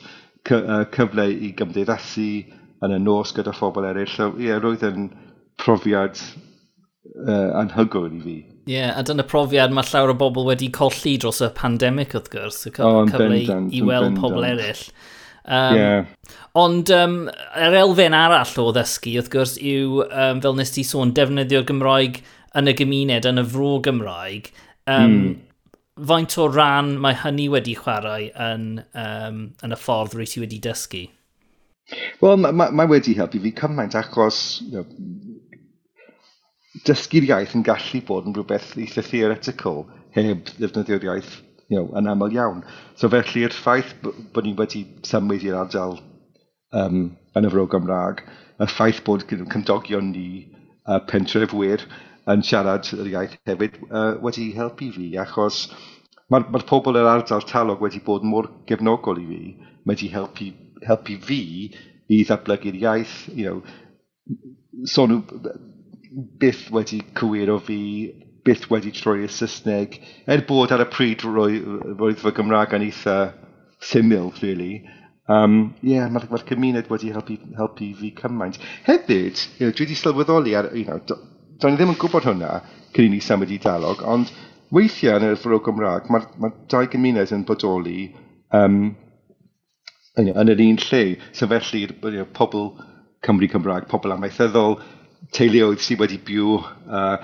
[0.48, 2.30] cyfle i gymdeithasu
[2.84, 4.12] yn y nos gyda phobl eraill.
[4.12, 5.12] So, ie, yeah, roedd yn
[5.60, 6.20] profiad
[7.12, 8.38] uh, anhygoel i fi.
[8.64, 12.32] Ie, yeah, a dyna profiad mae llawer o bobl wedi colli dros y pandemig wrth
[12.32, 14.86] gwrs, y cyf oh, cyfle bendant, i weld pobl eraill.
[15.44, 16.06] Um, yeah.
[16.56, 17.18] Ond um,
[17.60, 22.22] yr elfen arall o ddysgu, wrth gwrs, yw, um, fel nes ti sôn, defnyddio'r Gymraeg
[22.60, 24.54] yn y gymuned, yn y fro Gymraeg.
[24.88, 25.34] Um, mm.
[26.10, 30.62] Faint o ran mae hynny wedi chwarae yn, um, yn y ffordd rwy ti wedi
[30.64, 31.04] dysgu?
[32.24, 34.86] Wel, mae ma, ma wedi helpu fi cymaint achos you know,
[36.88, 39.84] dysgu'r iaith yn gallu bod yn rhywbeth eitha theoretical
[40.16, 41.36] heb ddefnyddio'r iaith
[41.70, 42.64] you know, yn aml iawn.
[43.00, 45.98] So felly'r ffaith bod ni wedi symud i'r ardal
[46.76, 48.24] um, yn y fro Gymraeg,
[48.60, 51.88] y ffaith bod cymdogion ni uh, pentrefwyr
[52.34, 55.66] yn siarad yr iaith hefyd uh, wedi helpu fi, achos
[56.32, 59.42] mae'r ma pobl yr ardal talog wedi bod mor gefnogol i fi,
[59.90, 60.52] wedi helpu,
[60.88, 61.42] helpu fi
[62.12, 63.64] i ddatblygu'r iaith, you know,
[64.90, 65.54] sôn so,
[66.14, 67.80] byth wedi cywiro fi
[68.44, 69.96] byth wedi troi y Saesneg,
[70.28, 73.18] er bod ar y pryd roedd fy Gymraeg yn eitha
[73.84, 74.84] syml, really.
[75.32, 78.60] Um, yeah, mae'r ma cymuned wedi helpu, helpu fi cymaint.
[78.88, 82.58] Hefyd, you know, dwi wedi sylweddoli ar, you know, do'n i ddim yn gwybod hwnna
[82.96, 84.34] cyn i ni symud i dalog, ond
[84.76, 88.10] weithiau yn yr ffrwg Gymraeg, mae'r ma dau gymuned yn bodoli
[88.60, 88.82] um,
[90.20, 91.04] yn, yn yr un lle.
[91.32, 92.74] So felly, you know, pobl
[93.24, 94.82] Cymru Cymraeg, pobl amaethyddol,
[95.32, 97.16] teuluoedd sydd wedi byw uh,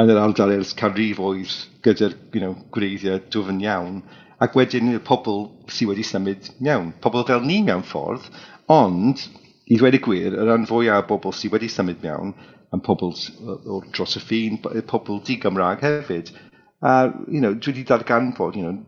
[0.00, 4.00] yn yr ardal ers canrif oedd gyda'r you know, gwreiddiau dwfn iawn,
[4.40, 6.92] ac wedyn y pobl sydd wedi symud iawn.
[7.02, 8.28] Pobl fel ni mewn ffordd,
[8.70, 9.26] ond
[9.70, 12.34] i ddweud y gwir, yr rhan fwyaf o bobl sydd wedi symud mewn,
[12.74, 13.12] yn pobl
[13.50, 16.30] o'r dros y ffin, pobl di-Gymraeg hefyd.
[16.80, 18.78] A, you know, dwi wedi darganfod, you know,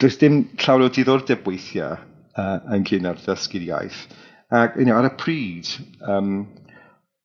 [0.00, 1.98] does dim llawer o diddordeb weithiau
[2.38, 4.06] uh, yn cyn ar ddysgu'r iaith.
[4.54, 5.72] Ac, you know, ar y pryd,
[6.06, 6.46] um,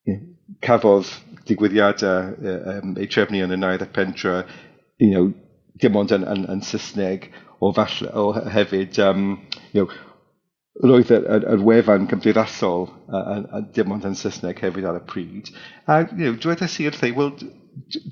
[0.06, 0.22] you know,
[0.62, 1.10] cafodd
[1.48, 2.34] digwyddiadau
[2.76, 4.42] um, eu trefnu yn y 90 pentra,
[5.02, 5.32] you know,
[5.82, 9.32] dim ond yn, yn, yn Saesneg, o, falle, o hefyd, um,
[9.72, 9.88] you know,
[10.88, 15.06] roedd yr, yr, yr wefan cymdeithasol uh, uh, dim ond yn Saesneg hefyd ar y
[15.08, 15.52] pryd.
[15.88, 17.34] A you know, dweud ys i'r thei, wel,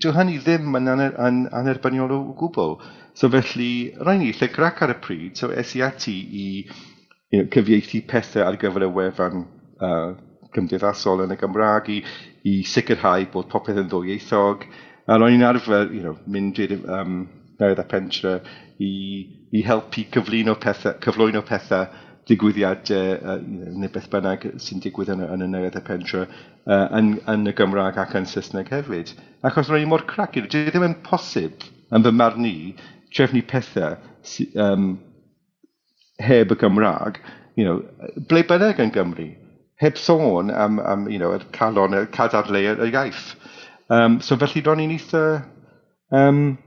[0.02, 2.78] dyw hynny ddim yn aner, anerbyniol o gwbl.
[3.17, 6.47] So felly, rhaid ni lle grac ar y pryd, so es i ati i
[7.30, 9.45] you know, cyfieithu pethau ar gyfer y wefan
[9.84, 10.13] uh,
[10.55, 11.97] cymdeithasol yn y Gymraeg i,
[12.49, 14.65] i sicrhau bod popeth yn ddwyieithog.
[15.09, 17.23] A ro'n i'n arfer you know, mynd i'r um,
[17.59, 18.35] newydd a pentre
[18.81, 18.91] i,
[19.51, 21.89] i helpu cyflwyno pethau, cyflwyno pethau
[22.29, 23.39] digwyddiadau uh,
[23.81, 27.55] neu beth bynnag sy'n digwydd yn, yn y newydd a pentre uh, yn, yn y
[27.57, 29.15] Gymraeg ac yn Saesneg hefyd.
[29.45, 32.55] Achos ro'n i mor cracu, dwi ddim yn posib yn fy marn i
[33.15, 33.97] trefnu pethau
[34.62, 34.91] um,
[36.21, 37.21] heb y Gymraeg,
[37.57, 37.81] you know,
[38.29, 39.29] ble bynnag yn Gymru
[39.79, 43.35] heb sôn am, am you know, y calon, y cadarnle, y, iaith.
[43.89, 45.23] Um, so felly ro'n i'n eitha
[46.11, 46.57] um,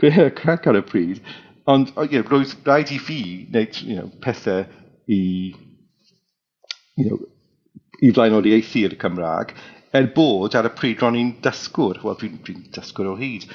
[0.00, 1.22] crac ar y pryd.
[1.70, 3.20] Ond you know, roedd rhaid i fi
[3.52, 4.66] wneud you know, pethau
[5.06, 5.22] i,
[6.98, 7.22] you know,
[8.02, 9.54] i flaenoriaethu'r Cymraeg,
[9.94, 13.46] er bod ar y pryd ro'n i'n dysgwr, wel dwi'n dwi, dysgwr o hyd,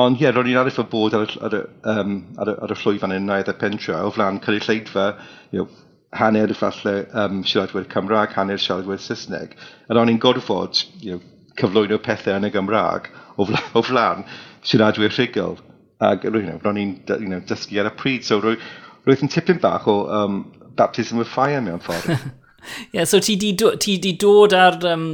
[0.00, 2.60] ond ie, yeah, ro'n i'n arif o bod ar y, ar y, um, ar y,
[2.66, 5.14] ar y llwyfan yn 95 o flan cyrru lleidfa,
[5.50, 5.80] you know,
[6.12, 9.54] hanner falle um, siaradwyr Cymraeg, hanner siaradwyr Saesneg.
[9.88, 11.22] A ro'n i'n gorfod you know,
[11.60, 14.24] cyflwyno pethau yn y Gymraeg o, fl o flan
[14.66, 15.58] siaradwyr rhugl.
[16.00, 18.26] Ac you know, ro'n i'n you know, dysgu ar y pryd.
[18.26, 20.42] So roedd yn tipyn bach o um,
[20.78, 22.32] baptism of fire mewn ffordd.
[22.96, 25.06] yeah, so ti di, do, ti di dod ar um,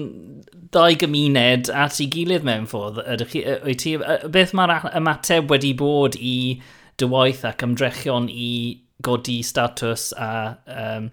[0.72, 3.02] ddau gymuned at ei gilydd mewn ffordd.
[3.04, 3.36] Ydych
[3.82, 3.94] ti,
[4.32, 6.36] beth mae'r ymateb wedi bod i
[7.00, 8.50] dywaith ac ymdrechion i
[9.02, 10.30] godi status a
[10.66, 11.10] um,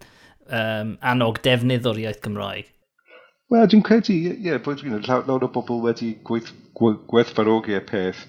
[0.47, 2.69] um, annog defnydd o'r iaith Gymraeg?
[3.53, 7.83] Wel, dwi'n credu, ie, yeah, bod you know, llawer o bobl wedi gweith, gweithfarogi y
[7.85, 8.23] peth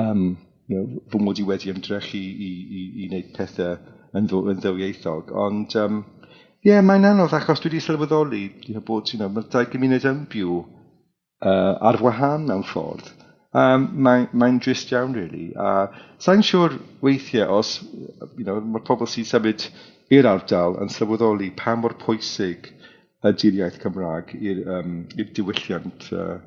[0.00, 3.76] um, you know, fy mod i wedi ymdrechu i, i, i wneud pethau
[4.16, 6.02] yn, ddo, yn ddwyieithog, ond um,
[6.62, 9.66] ie, yeah, mae'n anodd achos dwi wedi sylweddoli you know, bod you know, mae'r dau
[9.72, 13.10] gymuned yn byw uh, ar wahân mewn ffordd
[13.56, 15.50] um, mae'n mae drist iawn, really.
[15.56, 15.88] A
[16.22, 17.78] sa'n siŵr weithiau os
[18.36, 19.66] you know, mae'r pobl sy'n symud
[20.14, 22.72] i'r ardal yn sylweddoli pa mor pwysig
[23.26, 24.96] ydy'r iaith Cymraeg i'r um,
[25.36, 26.38] diwylliant uh,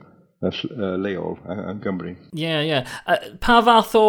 [0.44, 2.14] uh, leol yn Gymru.
[2.34, 2.72] Ie, yeah, ie.
[2.72, 2.98] Yeah.
[3.06, 4.06] Uh, pa fath o,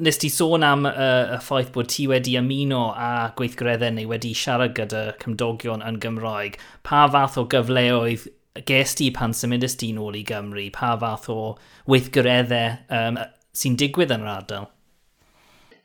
[0.00, 4.32] nes ti sôn am uh, y ffaith bod ti wedi ymuno a gweithgareddau neu wedi
[4.36, 8.28] siarad gyda cymdogion yn Gymraeg, pa fath o gyfleoedd
[8.66, 10.66] ges ti pan symudus di nôl i Gymru?
[10.74, 11.56] Pa fath o
[11.90, 13.20] weithgareddau um,
[13.56, 14.68] sy'n digwydd yn yr ardal?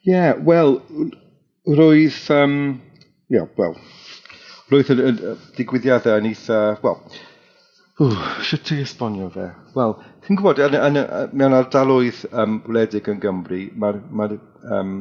[0.06, 0.80] Ie, yeah, wel,
[1.65, 2.82] roedd, um,
[3.34, 3.78] yeah, well,
[4.69, 6.99] roedd y, y, digwyddiadau yn eitha, wel,
[8.45, 9.47] sut ti esbonio fe?
[9.78, 14.30] Wel, ti'n gwybod, yn, yn, yn, mewn ardaloedd um, wledig yn Gymru, mae'r ma
[14.78, 14.97] um,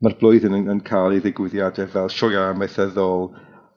[0.00, 3.30] ma blwyddyn yn, yn cael ei ddigwyddiadau fel sioia amaethyddol,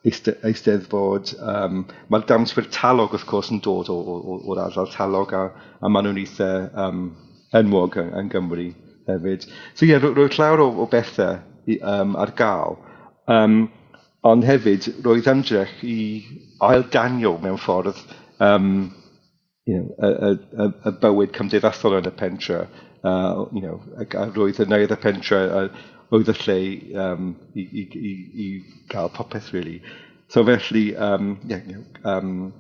[0.04, 1.34] eisteddfod.
[1.40, 5.44] Um, Mae'r damswyr talog, wrth gwrs, yn dod o'r ardal talog, a,
[5.80, 6.50] a maen nhw'n eitha
[6.86, 7.06] um,
[7.56, 8.72] enwog yn, yn Gymru
[9.08, 9.48] hefyd.
[9.74, 11.40] So ie, yeah, roedd llawer o, o bethau
[11.80, 12.78] um, ar gael.
[13.32, 13.62] Um,
[14.28, 15.98] ond hefyd, roedd ymdrech i
[16.64, 18.00] ail danio mewn ffordd
[18.44, 18.94] um,
[19.66, 22.66] you know, y, y, y, bywyd cymdeithasol yn y pentre.
[23.04, 25.84] Uh, you know, a, roedd y neud y pentre, uh,
[26.14, 26.58] oedd y lle
[27.04, 28.14] um, i, i, i,
[28.46, 28.48] i
[28.92, 29.80] gael popeth, really.
[30.30, 32.54] So felly, um, yeah, you know, um,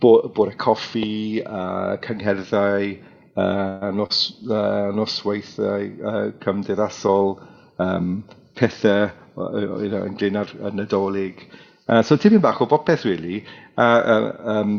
[0.00, 2.94] bod y coffi, uh, cyngherddau,
[3.36, 7.36] uh, nos, uh, nosweithau uh, cymdeithasol,
[7.78, 11.46] um, pethau yn you know, ynglyn â'r nadolig.
[11.88, 13.42] Uh, so tipyn bach o bopeth, really.
[13.76, 14.76] A uh, um,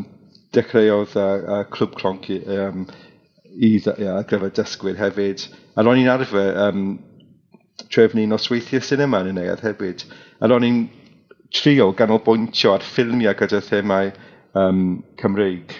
[0.56, 1.26] dechreuodd uh,
[1.58, 2.86] uh, Clwb Clonc um,
[3.52, 5.44] i, yeah, gyfer dysgwyr hefyd.
[5.76, 6.86] A ro'n i'n arfer um,
[7.92, 10.04] trefnu nosweithiau cinema yn y neuad hefyd.
[10.40, 10.80] A ro'n i'n
[11.54, 14.12] trio ganolbwyntio ar ffilmiau gyda themau
[14.58, 15.74] um, Cymreig.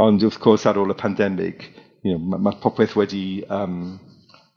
[0.00, 1.66] Ond wrth gwrs ar ôl y pandemig,
[2.02, 3.98] you know, mae ma popeth wedi um,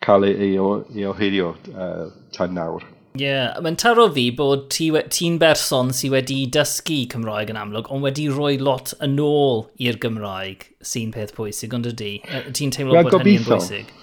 [0.03, 2.86] cael ei, ei ohirio uh, tan nawr.
[3.13, 7.91] Ie, yeah, mae'n taro fi bod ti'n ti berson sydd wedi dysgu Cymraeg yn amlwg,
[7.93, 12.15] ond wedi rhoi lot yn ôl i'r Gymraeg sy'n peth pwysig, ond ydy?
[12.58, 13.43] Ti'n teimlo bod gobeithio.
[13.43, 13.93] hynny'n pwysig?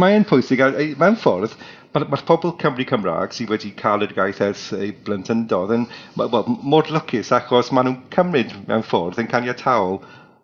[0.00, 0.60] Mae'n pwysig,
[1.00, 1.56] mae'n ffordd,
[1.90, 5.86] Mae'r ma pobl Cymru Cymraeg sydd wedi cael yr gaeth ers eu blyntyndod yn
[6.20, 9.98] well, mor lwcus achos maen nhw'n cymryd mewn ffordd yn caniataol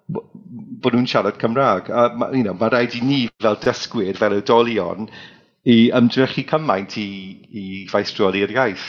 [0.08, 1.90] bod nhw'n siarad Cymraeg.
[1.90, 5.06] A ma, you know, mae rhaid i ni fel dysgwyr, fel oedolion,
[5.66, 7.08] i ymdrechu cymaint i,
[7.50, 8.88] i faestroli'r iaith.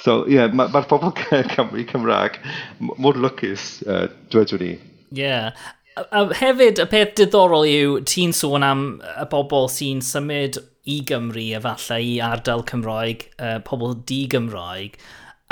[0.00, 1.12] So, ie, yeah, mae'r ma pobl
[1.52, 2.40] Cymru Cymraeg
[2.80, 4.72] mor lwcus, uh, dwedwn ni.
[5.12, 10.60] Ie, yeah a hefyd, y peth diddorol yw, ti'n sôn am y bobl sy'n symud
[10.88, 14.96] i Gymru, efallai i ardal Cymraeg, uh, pobl di-Gymraeg,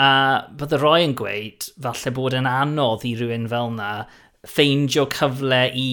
[0.01, 0.13] a
[0.57, 3.91] bydde roi yn gweud, falle bod yn anodd i rhywun fel yna,
[4.49, 5.91] ffeindio cyfle i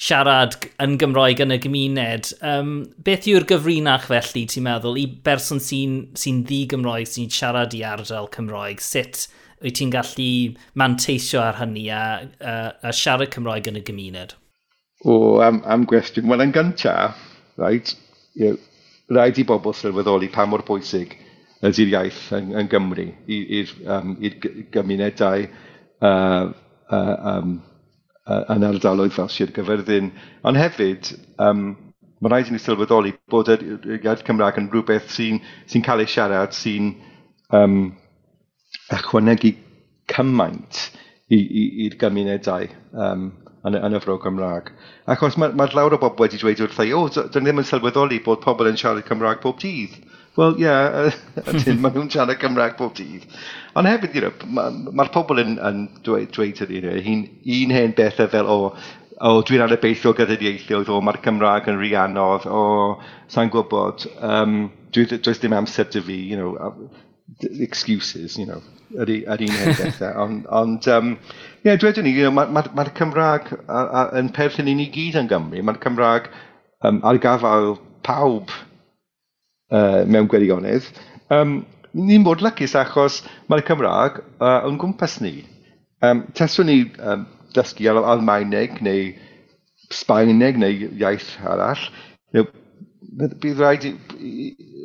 [0.00, 2.32] siarad yn Gymraeg yn y gymuned.
[2.44, 7.84] Um, beth yw'r gyfrinach felly, ti'n meddwl, i berson sy'n sy, ddi-Gymraeg, sy'n siarad i
[7.86, 8.84] ardal Cymraeg?
[8.84, 9.26] Sut
[9.64, 10.30] wyt ti'n gallu
[10.80, 12.04] manteisio ar hynny a,
[12.40, 12.54] a,
[12.90, 14.36] a siarad Cymraeg yn y gymuned?
[15.04, 16.28] O, am, am gwestiwn.
[16.28, 17.20] Wel, yn gyntaf,
[17.60, 17.94] right,
[18.34, 18.66] you know,
[19.10, 21.16] rhaid i bobl sylweddoli pa mor bwysig
[21.66, 24.14] ydy'r iaith yn, yn Gymru i'r um,
[24.72, 26.46] gymunedau uh,
[26.94, 27.56] uh, um,
[28.24, 30.12] uh, yn ardaloedd fel Sir Gyfyrddin.
[30.46, 31.72] Ond hefyd, um,
[32.20, 33.64] mae rhaid i ni sylweddoli bod yr
[33.98, 36.94] iaith Cymraeg yn rhywbeth sy'n sy, cael ei siarad, sy'n
[37.56, 37.80] um,
[38.96, 39.54] ychwanegu
[40.10, 40.86] cymaint
[41.30, 42.66] i'r gymunedau
[42.98, 43.30] um,
[43.68, 44.70] yn, yn y fro Gymraeg.
[45.10, 47.60] Achos mae'r ma, ma llawer o bobl wedi dweud wrth ei, o, oh, dyn ddim
[47.62, 49.98] yn sylweddoli bod pobl yn siarad Cymraeg pob dydd.
[50.38, 51.10] Wel, ie, yeah,
[51.50, 53.26] ydyn, maen nhw'n siarad Cymraeg pob dydd.
[53.78, 56.96] Ond hefyd, you know, mae'r ma pobl yn, yn dweud, dweud you know,
[57.60, 58.72] un hen bethau fel, o,
[59.20, 62.64] o, dwi'n anobeithio gyda ieithioedd, o, mae'r Cymraeg yn rhi anodd, o,
[63.30, 66.72] sa'n gwybod, um, dwi, does dim amser dy fi, you know,
[67.38, 68.60] excuses, you know,
[68.96, 70.12] yr, yr un bethau.
[70.24, 71.12] Ond, on, um,
[71.64, 73.52] yeah, dwedwn ni, you know, mae'r ma, ma, Cymraeg
[74.20, 75.62] yn perthyn i ni gyd yn Gymru.
[75.66, 76.30] Mae'r Cymraeg
[76.86, 78.52] um, ar gafael pawb
[79.70, 80.88] uh, mewn gwirionedd.
[81.30, 81.60] Um,
[81.96, 85.40] ni'n bod lycus achos mae'r Cymraeg uh, yn gwmpas ni.
[86.04, 89.10] Um, Teswn ni um, dysgu ar Almaeneg neu
[89.90, 91.82] Sbaeneg neu iaith arall,
[92.32, 92.59] you know,
[93.18, 93.92] bydd rhaid i,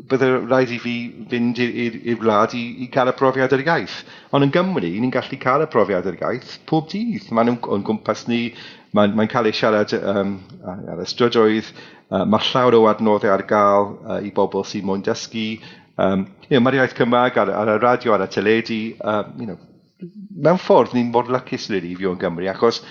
[0.10, 0.96] bydde rhaid i fi
[1.32, 3.98] fynd i'r wlad i, i cael y profiad yr iaith.
[4.34, 7.30] Ond yn Gymru, ni'n gallu cael y profiad yr iaith pob dydd.
[7.36, 8.42] Mae nhw'n gwmpas ni,
[8.98, 11.72] mae'n mae cael ei siarad um, ar y strydoedd,
[12.10, 15.48] uh, mae llawer o adnoddau ar gael uh, i bobl sy'n mwyn dysgu.
[16.02, 18.82] Um, you know, mae'r iaith Cymraeg ar, ar, y radio, ar y teledu.
[19.02, 19.60] Um, you know,
[20.48, 22.82] mewn ffordd, ni'n bod lycus rili i fyw yn Gymru, achos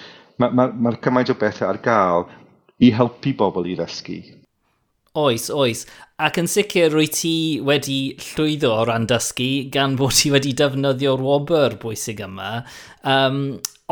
[0.40, 2.26] mae'r ma, ma, ma cymaint o bethau ar gael
[2.82, 4.22] i helpu bobl i ddysgu.
[5.14, 5.84] Oes, oes.
[6.18, 11.22] Ac yn sicr, rwy ti wedi llwyddo o ran dysgu gan bod ti wedi defnyddio'r
[11.22, 12.64] wobr bwysig yma.
[13.06, 13.38] Um,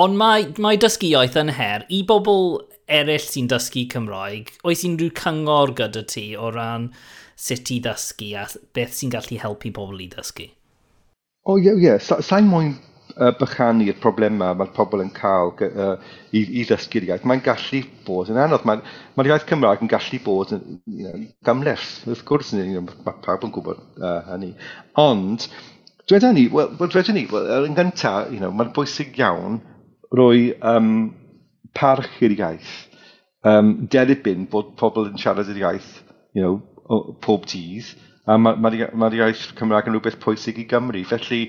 [0.02, 1.86] ond mae, mae dysgu iaith yn her.
[1.94, 2.58] I bobl
[2.90, 6.90] eraill sy'n dysgu Cymraeg, oes unrhyw cyngor gyda ti o ran
[7.38, 10.50] sut i ddysgu a beth sy'n gallu helpu pobl i ddysgu?
[11.46, 11.86] O, oh, ie, yeah, ie.
[11.86, 12.02] Yeah.
[12.02, 12.74] Sa'n so, mwyn
[13.16, 15.96] uh, bychanu'r problemau mae'r pobl yn cael uh,
[16.30, 18.66] i, i ddysgu'r iaith, mae'n gallu bod yn anodd.
[18.68, 18.84] Mae'r
[19.16, 23.18] mae iaith Cymraeg yn gallu bod yn you know, gamleth, wrth gwrs, you know, mae
[23.26, 24.52] pawb yn gwybod uh, hynny.
[25.00, 25.48] Ond,
[26.08, 29.60] dweud ni, wel, well, dweda ni, well, yn gyntaf, you know, mae'n bwysig iawn
[30.12, 31.12] rwy um,
[31.78, 32.72] parch i'r iaith.
[33.48, 35.92] Um, Derbyn bod pobl yn siarad yr iaith
[36.32, 37.92] you know, o, pob dydd,
[38.26, 41.02] a mae'r ma, ma, ma iaith Cymraeg yn rhywbeth pwysig i Gymru.
[41.08, 41.44] Felly,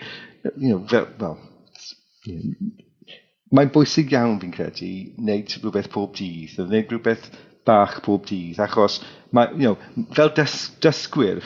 [0.57, 1.37] you know, fel, well,
[3.53, 7.27] Mae'n bwysig iawn fi'n credu wneud rhywbeth pob dydd, a wneud rhywbeth
[7.67, 9.01] bach pob dydd, achos
[9.35, 11.43] mae, you know, fel dys, dysgwyr,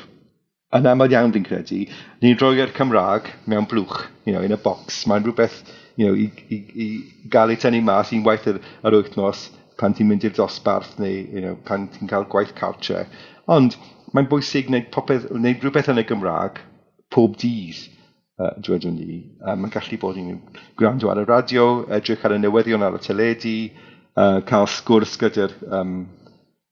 [0.78, 1.82] yn aml iawn fi'n credu,
[2.22, 5.02] ni'n roi'r e'r Cymraeg mewn blwch, you know, in a box.
[5.10, 5.60] Mae'n rhywbeth
[5.98, 6.88] you know, i, i, i
[7.34, 9.48] gael ei tynnu mas i'n waith yr, yr wythnos
[9.82, 13.06] pan ti'n mynd i'r dosbarth neu you know, pan ti'n cael gwaith cartre.
[13.50, 13.76] Ond
[14.14, 16.62] mae'n bwysig wneud, popeth, wneud rhywbeth yn y Gymraeg
[17.14, 17.88] pob dydd
[18.38, 19.20] uh, dywedwn ni.
[19.42, 20.40] Uh, mae'n gallu bod ni'n
[20.80, 21.68] gwrando ar y radio,
[22.00, 23.56] edrych ar y newyddion ar y teledu,
[24.18, 25.96] uh, cael sgwrs gyda'r um,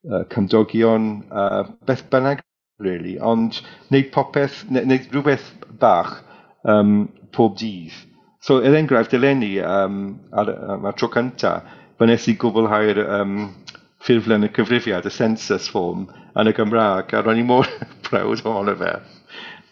[0.10, 2.44] uh, cymdogion, uh, beth bynnag,
[2.84, 3.16] really.
[3.20, 5.48] Ond wneud popeth, wneud rhywbeth
[5.82, 6.20] bach
[6.68, 7.94] um, pob dydd.
[8.46, 11.56] So, er enghraifft, eleni, um, ar, um, ar tro cynta,
[11.98, 13.38] fe nes i gwblhau'r um,
[14.06, 16.06] ffurflen y cyfrifiad, y census form,
[16.38, 17.70] yn y Gymraeg, a ro'n i mor
[18.06, 18.92] prawd ohono fe.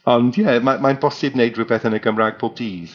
[0.10, 2.92] Ond ie, yeah, mae'n mae bosib wneud rhywbeth yn y Gymraeg pob dydd.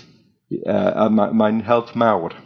[0.65, 2.37] Uh, a mae'n mae help mawr.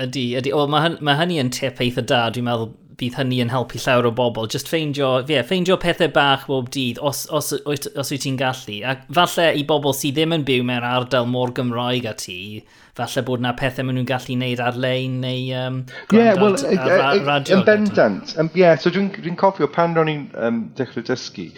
[0.00, 0.54] Ydy, ydy.
[0.56, 2.24] Wel, mae, mae hynny yn tip eitha da.
[2.34, 4.48] Dwi'n meddwl bydd hynny yn helpu llawer o bobl.
[4.50, 8.80] Just ffeindio, yeah, ffeindio pethau bach bob dydd os, os, os, os wyt ti'n gallu.
[8.84, 12.38] A falle i bobl sydd ddim yn byw mewn ardal mor Gymraeg a ti,
[12.98, 17.22] falle bod na pethau maen nhw'n gallu wneud ar-lein neu um, yeah, well, ar, ar,
[17.30, 17.60] radio.
[17.60, 18.34] Yn bendant.
[18.36, 21.48] Um, yeah, so dwi'n dwi cofio pan ro'n i'n um, dechrau dysgu,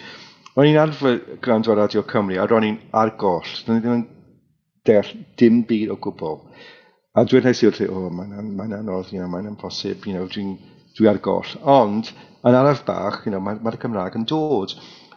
[0.53, 3.53] O'n i'n arfer gwrando ar Radio Cymru, a ro'n i'n ar goll.
[3.65, 4.03] Do'n i ddim yn
[4.85, 6.43] deall dim byd o gwbl.
[7.17, 10.13] A dwi'n hesi wrth i, o, oh, mae'n mae anodd, you know, mae'n amposib, you
[10.13, 10.59] know, dwi'n
[10.99, 11.55] dwi ar goll.
[11.65, 12.11] Ond,
[12.45, 14.75] yn araf bach, you know, mae'r mae Cymraeg yn dod.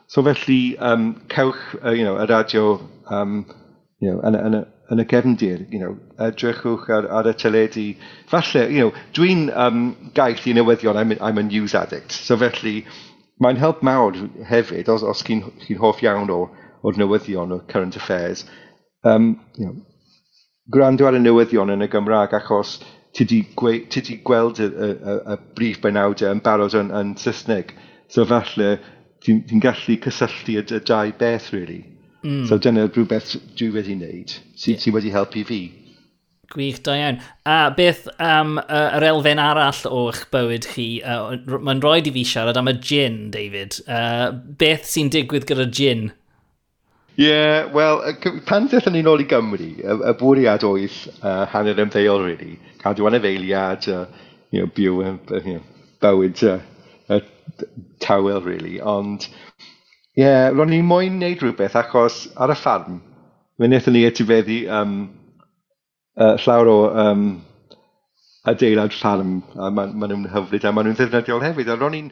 [0.07, 2.79] So felly, um, cewch, uh, you know, y radio,
[3.11, 3.41] um,
[3.99, 4.57] you know, yn, yn,
[4.93, 5.97] yn y gefndir, you know,
[6.29, 7.89] edrychwch ar, ar y teledu.
[8.31, 9.83] Falle, you know, dwi'n um,
[10.15, 12.15] gaeth i newyddion, I'm, I'm a news addict.
[12.15, 12.85] So felly,
[13.43, 14.15] Mae'n help mawr
[14.47, 16.45] hefyd, os, os chi'n chi hoff iawn o,
[16.85, 18.45] o'r newyddion, o current affairs,
[19.03, 19.75] um, you know,
[20.71, 22.77] gwrando ar y newyddion yn y Gymraeg achos
[23.15, 27.71] ti di, gweld y, y, y, y brif benawdau yn barod yn, yn Saesneg.
[28.11, 28.77] So falle
[29.23, 31.83] ti'n ti gallu cysylltu y, y dau beth, really.
[32.25, 32.43] Mm.
[32.49, 34.83] So dyna rhywbeth dwi wedi wneud, sydd yeah.
[34.83, 35.61] sy wedi helpu fi.
[36.53, 37.21] Gwych, da iawn.
[37.45, 40.87] A beth am um, uh, yr elfen arall o'ch bywyd chi?
[41.01, 43.79] Uh, Mae'n rhoi i fi siarad am y gin, David.
[43.87, 44.29] Uh,
[44.59, 46.11] beth sy'n digwydd gyda gin?
[47.15, 48.01] Ie, yeah, wel,
[48.45, 52.57] pan ddeth ni nôl i Gymru, y, y bwriad oedd uh, hanner ymddeol, really.
[52.83, 54.03] Cadw anafeiliad, uh,
[54.51, 55.63] you know, byw, uh, you know,
[56.03, 56.57] bywyd uh,
[57.07, 57.21] uh,
[58.03, 58.81] tawel, really.
[58.83, 62.99] Ond, ie, yeah, ro'n ni'n moyn wneud rhywbeth achos ar y ffarm,
[63.55, 64.97] fe wnaethon ni etifeddu um,
[66.17, 67.27] uh, llawer o um,
[68.47, 71.71] adeilad ffarm, a maen ma nhw'n hyfryd, a maen nhw'n ddefnyddiol hefyd.
[71.71, 72.11] A ro'n i'n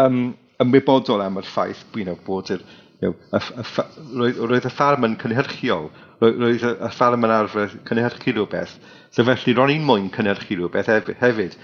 [0.00, 0.20] um,
[0.62, 2.64] ymwybodol am y ffaith you know, bod yr,
[3.00, 5.90] you know, y, y, y, roedd, roedd y ffarm yn cynhyrchiol,
[6.22, 8.78] roedd y, y ffarm yn arfer cynhyrchu rhywbeth.
[9.14, 10.90] So felly ro'n i'n mwyn cynhyrchu rhywbeth
[11.20, 11.58] hefyd.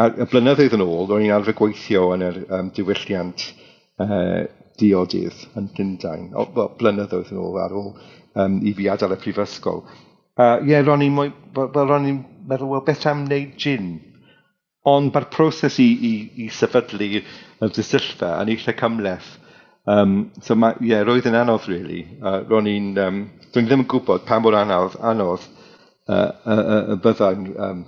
[0.00, 3.50] A y blynyddoedd yn ôl, ro'n i'n arfer gweithio yn yr um, diwylliant
[4.00, 4.46] uh,
[4.80, 7.90] diodydd yn Llundain, o, well, blynyddoedd yn ôl ar ôl
[8.40, 9.84] um, i fi adael y prifysgol
[10.38, 11.18] ie, Uh, yeah, ro'n i'n
[11.54, 13.90] ro'n i'n meddwl, wel, beth am wneud gin?
[14.88, 16.12] Ond mae'r proses i, i,
[16.44, 19.28] i sefydlu y dysyllfa yn eitha cymleth.
[19.86, 22.06] Um, so ma, yeah, roedd yn anodd, really.
[22.22, 23.18] Uh, ro'n i'n, um,
[23.52, 25.44] dwi'n ddim yn gwybod pa mor anodd, anodd
[26.08, 27.82] uh, y, y, y byddai'n um,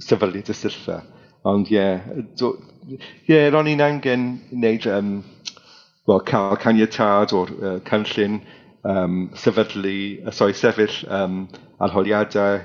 [0.00, 1.00] sefydlu dysyllfa.
[1.50, 5.10] Ond ie, yeah, yeah, ro'n i'n angen wneud um,
[6.06, 8.38] well, cael caniatad o'r uh, cynllun
[8.84, 11.42] um, sefydlu y soi sefyll um,
[11.84, 12.60] arholiadau,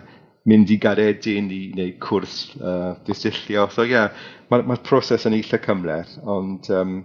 [0.50, 3.68] mynd i garedyn i wneud cwrs uh, disyllio.
[3.74, 6.98] So ie, yeah, mae'r ma proses yn eitha cymleth, ond ie, um,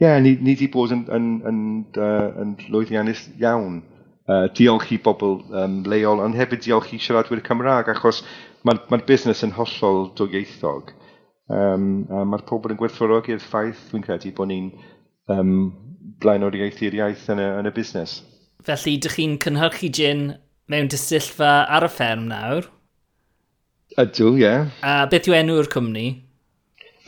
[0.00, 1.64] yeah, ni, ni wedi bod yn, yn, yn,
[2.00, 3.82] uh, yn lwyddiannus iawn.
[4.30, 8.20] Uh, diolch i bobl um, leol, ond hefyd diolch i siaradwyr Cymraeg, achos
[8.62, 10.92] mae'r ma busnes yn hollol dwyieithog.
[11.50, 14.68] Um, a mae'r pobl yn gwerthfawrogi'r ffaith, dwi'n credu, bod ni'n
[15.34, 15.56] um,
[16.22, 18.20] blaenoriaethu'r iaith yn y, yn y busnes.
[18.68, 20.22] Felly, dych chi'n cynhyrchu gin
[20.70, 22.68] mewn dysyllfa ar y fferm nawr.
[23.98, 24.42] Ydw, ie.
[24.44, 24.68] Yeah.
[24.86, 26.08] A beth yw enw'r cwmni?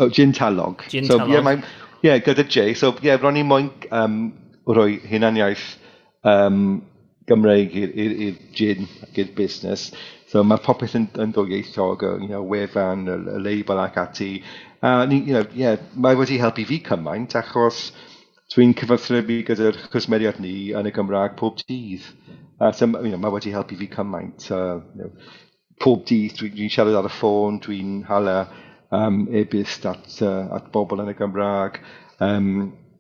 [0.01, 0.83] Oh, Gin Talog.
[0.91, 1.31] Gin so, Talog.
[1.31, 1.61] Ie, yeah, mae,
[2.03, 2.73] yeah, gyda J.
[2.79, 4.17] So, ie, yeah, ro'n i'n moyn um,
[4.67, 5.69] rhoi hunaniaeth
[6.27, 6.81] um,
[7.31, 9.91] Gymreig i'r gin ac i'r busnes.
[10.33, 14.33] So mae popeth yn, yn ddwyieithog, you know, wefan, y, y label ac ati.
[14.83, 17.91] A ni, you know, yeah, mae wedi helpu fi cymaint achos
[18.53, 22.09] dwi'n cyfathrebu gyda'r cwsmeriad ni yn y Gymraeg pob dydd.
[22.63, 24.51] A so, you know, mae wedi helpu fi cymaint.
[24.55, 25.11] Uh, you know,
[25.83, 28.37] pob dydd dwi'n dwi, siarad ar y ffôn, dwi'n hala
[28.95, 31.81] um, e-byst at, uh, at bobl yn y Gymraeg,
[32.23, 32.53] um,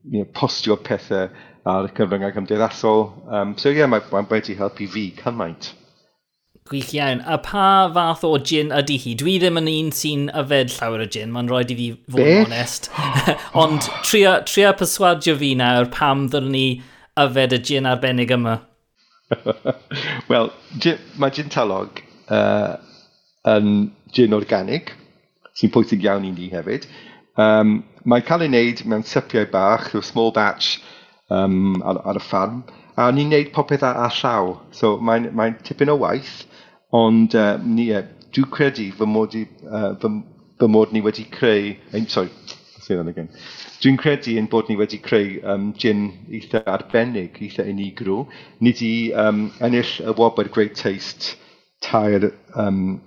[0.09, 1.29] you know, postio pethau
[1.69, 3.07] ar y cyfryngau cymdeithasol.
[3.31, 5.71] Um, so ie, yeah, mae, mae wedi helpu fi cymaint.
[6.71, 7.23] Gwych iawn.
[7.27, 9.15] A pa fath o gin ydy hi?
[9.19, 12.45] Dwi ddim yn un sy'n yfed llawer o gin, mae'n rhaid i fi fod yn
[12.49, 12.91] onest.
[13.63, 16.67] Ond tria, tria perswadio fi nawr pam ddyn ni
[17.21, 18.61] yfed y gin arbennig yma.
[20.31, 20.51] Wel,
[21.21, 22.77] mae gin talog uh,
[23.49, 24.93] yn gin organig,
[25.59, 26.87] sy'n pwysig iawn i ni hefyd.
[27.41, 30.79] Um, mae'n cael ei wneud mewn sypiau bach, so small batch
[31.33, 32.63] um, ar, ar y ffarm,
[32.97, 34.57] a ni'n wneud popeth ar, ar llaw.
[34.77, 36.43] So mae'n mae tipyn o waith,
[36.93, 40.13] ond uh, ni, uh, dwi'n credu fy mod, i, uh, fy,
[40.61, 41.73] fy mod ni wedi creu,
[42.13, 42.33] sorry,
[42.83, 43.29] to say that again.
[43.83, 48.27] Dwi'n credu yn bod ni wedi creu um, gin eitha arbennig, eitha unigryw.
[48.61, 51.37] Ni wedi um, ennill y wobr Great Taste
[51.83, 53.01] tair um,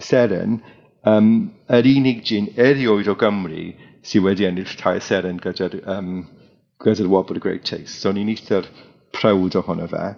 [0.00, 0.60] seren.
[1.04, 3.72] Um, yr unig gin erioed o Gymru
[4.06, 6.26] sydd wedi ennill tair seren gyda'r um,
[6.82, 7.98] gyda wobr Great Taste.
[7.98, 8.68] So ni'n eitha'r
[9.12, 10.12] prawd ohono fe.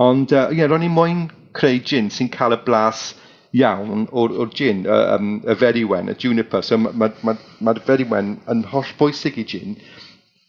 [0.00, 1.26] Ond, uh, yeah, ro'n i'n moyn
[1.56, 3.10] creu gin sy'n cael y blas
[3.56, 6.62] iawn o'r, or gin, y, um, y feriwen, y juniper.
[6.66, 9.74] So mae'r ma, ma, ma, ma feriwen yn holl bwysig i gin,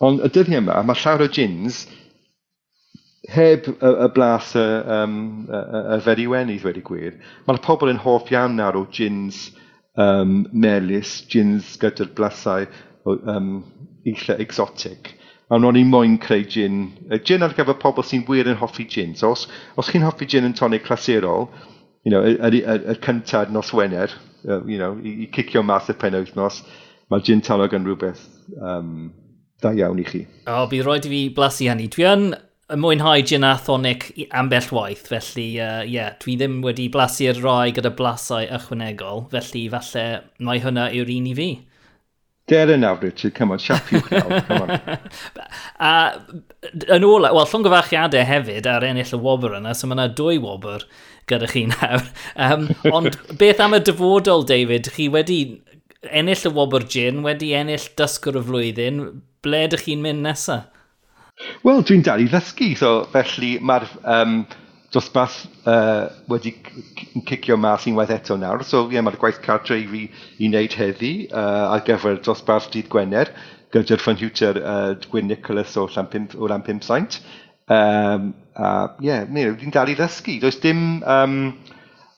[0.02, 1.86] ond y dyddiau yma, mae llawer o gins
[3.32, 5.18] heb y, y blas y, um,
[5.50, 5.64] y,
[5.96, 7.18] y feriwen i ddweud i gwir.
[7.48, 9.48] Mae'r pobl yn hoff iawn nawr o gins
[9.98, 12.70] um, melus, gins gyda'r blasau
[13.06, 13.58] um,
[14.08, 15.16] eitha exotic
[15.52, 16.86] a ro'n i'n moyn creu gin.
[17.28, 19.18] Gin ar gyfer pobl sy'n wir yn hoffi gin.
[19.20, 21.50] So os, os chi'n hoffi gin yn tonic clasurol,
[22.04, 24.10] you know, y y, y, y cyntad nos Wener,
[24.48, 26.62] uh, you know, i, i cicio mas y pen wythnos,
[27.12, 28.24] mae gin talog yn rhywbeth
[28.62, 29.12] um,
[29.62, 30.24] da iawn i chi.
[30.48, 31.90] O, bydd roed i fi blasu hynny.
[31.92, 32.30] Dwi yn
[32.82, 37.74] mwynhau gin a thonic ambell waith, felly ie, uh, yeah, dwi ddim wedi blasu'r rai
[37.76, 40.06] gyda blasau ychwanegol, felly falle
[40.40, 41.52] mae hwnna yw'r un i fi.
[42.52, 44.72] They're in now, Richard, come on, siap i'w nawr, come on.
[45.90, 45.92] a
[46.98, 50.84] yn ôl, wel, llongyfarchiadau hefyd ar ennill y wobr yna, so mae yna dwy wobr
[51.32, 52.04] gyda chi nawr.
[52.36, 55.40] Um, ond beth am y dyfodol, David, chi wedi
[56.12, 59.00] ennill y wobr gin, wedi ennill dysgwr y flwyddyn,
[59.48, 60.68] ble ydych chi'n mynd nesaf?
[61.64, 64.42] Wel, dwi'n dal i ddysgu, so felly mae'r um,
[64.92, 66.56] dosbarth uh, wedi
[67.30, 68.66] cicio mas unwaith eto nawr.
[68.68, 70.04] So ie, yeah, mae'r gwaith cartre i fi
[70.40, 73.32] i wneud heddi uh, ar gyfer dosbarth dydd Gwener
[73.72, 77.22] gyda'r ffynhiwter uh, Gwyn Nicholas o Lam 5, o Lam Saint.
[77.72, 80.40] Um, a ie, yeah, dwi'n dal i ddysgu.
[80.42, 81.54] Does dim um,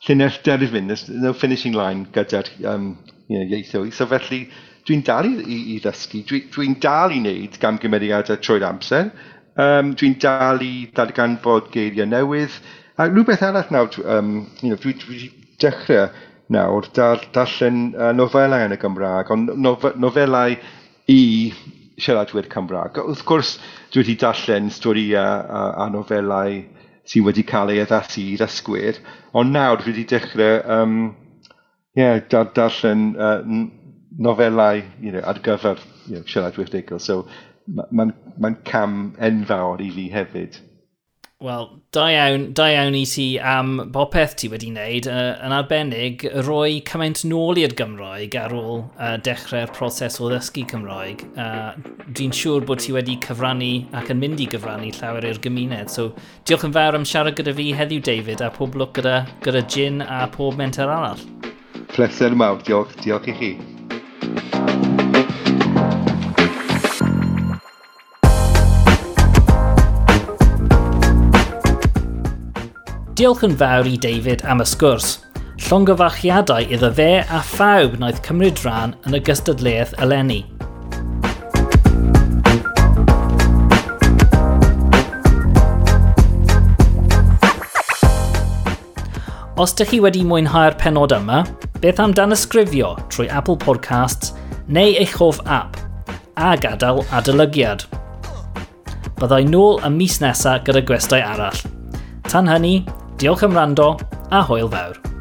[0.07, 2.97] llinell derfyn, there's no finishing line gyda'r um,
[3.27, 3.93] you know, ieithoedd.
[3.93, 4.47] So felly,
[4.87, 6.23] dwi'n dal i, i, i ddysgu.
[6.29, 9.13] Dwi'n dwi, dal i wneud gam gymeriadau trwy'r amser.
[9.53, 12.55] Um, dwi'n dal i ddarganfod geiriau newydd.
[12.97, 15.29] A rhywbeth arall nawr, um, you know, dwi'n dwi
[15.61, 16.07] dechrau
[16.53, 20.57] nawr dar, darllen uh, nofelau yn y Gymraeg, ond nofelau
[21.09, 21.21] i
[22.01, 22.97] siaradwyr Cymraeg.
[23.03, 23.55] Wrth gwrs,
[23.93, 26.61] dwi wedi darllen storiau a, a nofelau
[27.09, 28.99] sydd wedi cael ei addasu i ddysgwyr,
[29.37, 30.97] ond nawr dwi wedi dechrau um,
[31.99, 33.41] yeah, dar, darllen uh,
[34.17, 35.77] nofelau you know, ar gyfer
[36.07, 37.01] you know, siaradwyr digol.
[37.01, 37.27] So,
[37.67, 40.61] mae'n ma cam enfawr i fi hefyd.
[41.43, 46.23] Wel, da iawn, da iawn i ti am popeth ti wedi wneud uh, yn arbennig
[46.47, 51.25] roi cymaint nôl i'r Gymraeg ar ôl uh, dechrau'r proses o ddysgu Cymraeg.
[51.35, 51.75] Uh,
[52.15, 55.91] Dwi'n siŵr bod ti wedi cyfrannu ac yn mynd i gyfrannu llawer i'r gymuned.
[55.91, 56.13] So,
[56.47, 59.99] diolch yn fawr am siarad gyda fi heddiw, David, a pob lwc gyda, gyda gin
[60.07, 61.27] a pob menter arall.
[61.91, 63.55] Pleser mawr, diolch, diolch i chi.
[64.33, 65.02] Thank you.
[73.13, 75.19] Diolch yn fawr i David am y sgwrs.
[75.61, 80.39] Llongyfachiadau iddo fe a phawb wnaeth cymryd rhan yn y gystadleuaeth eleni.
[89.61, 91.43] Os ydych chi wedi mwynhau'r penod yma,
[91.85, 94.33] beth am dan ysgrifio trwy Apple Podcasts
[94.65, 95.77] neu eich hoff app
[96.33, 97.85] a gadael adolygiad.
[99.21, 101.61] Byddai nôl y mis nesaf gyda gwestai arall.
[102.25, 102.79] Tan hynny,
[103.17, 103.97] Diolch am rando
[104.29, 105.12] a hwyl fawr.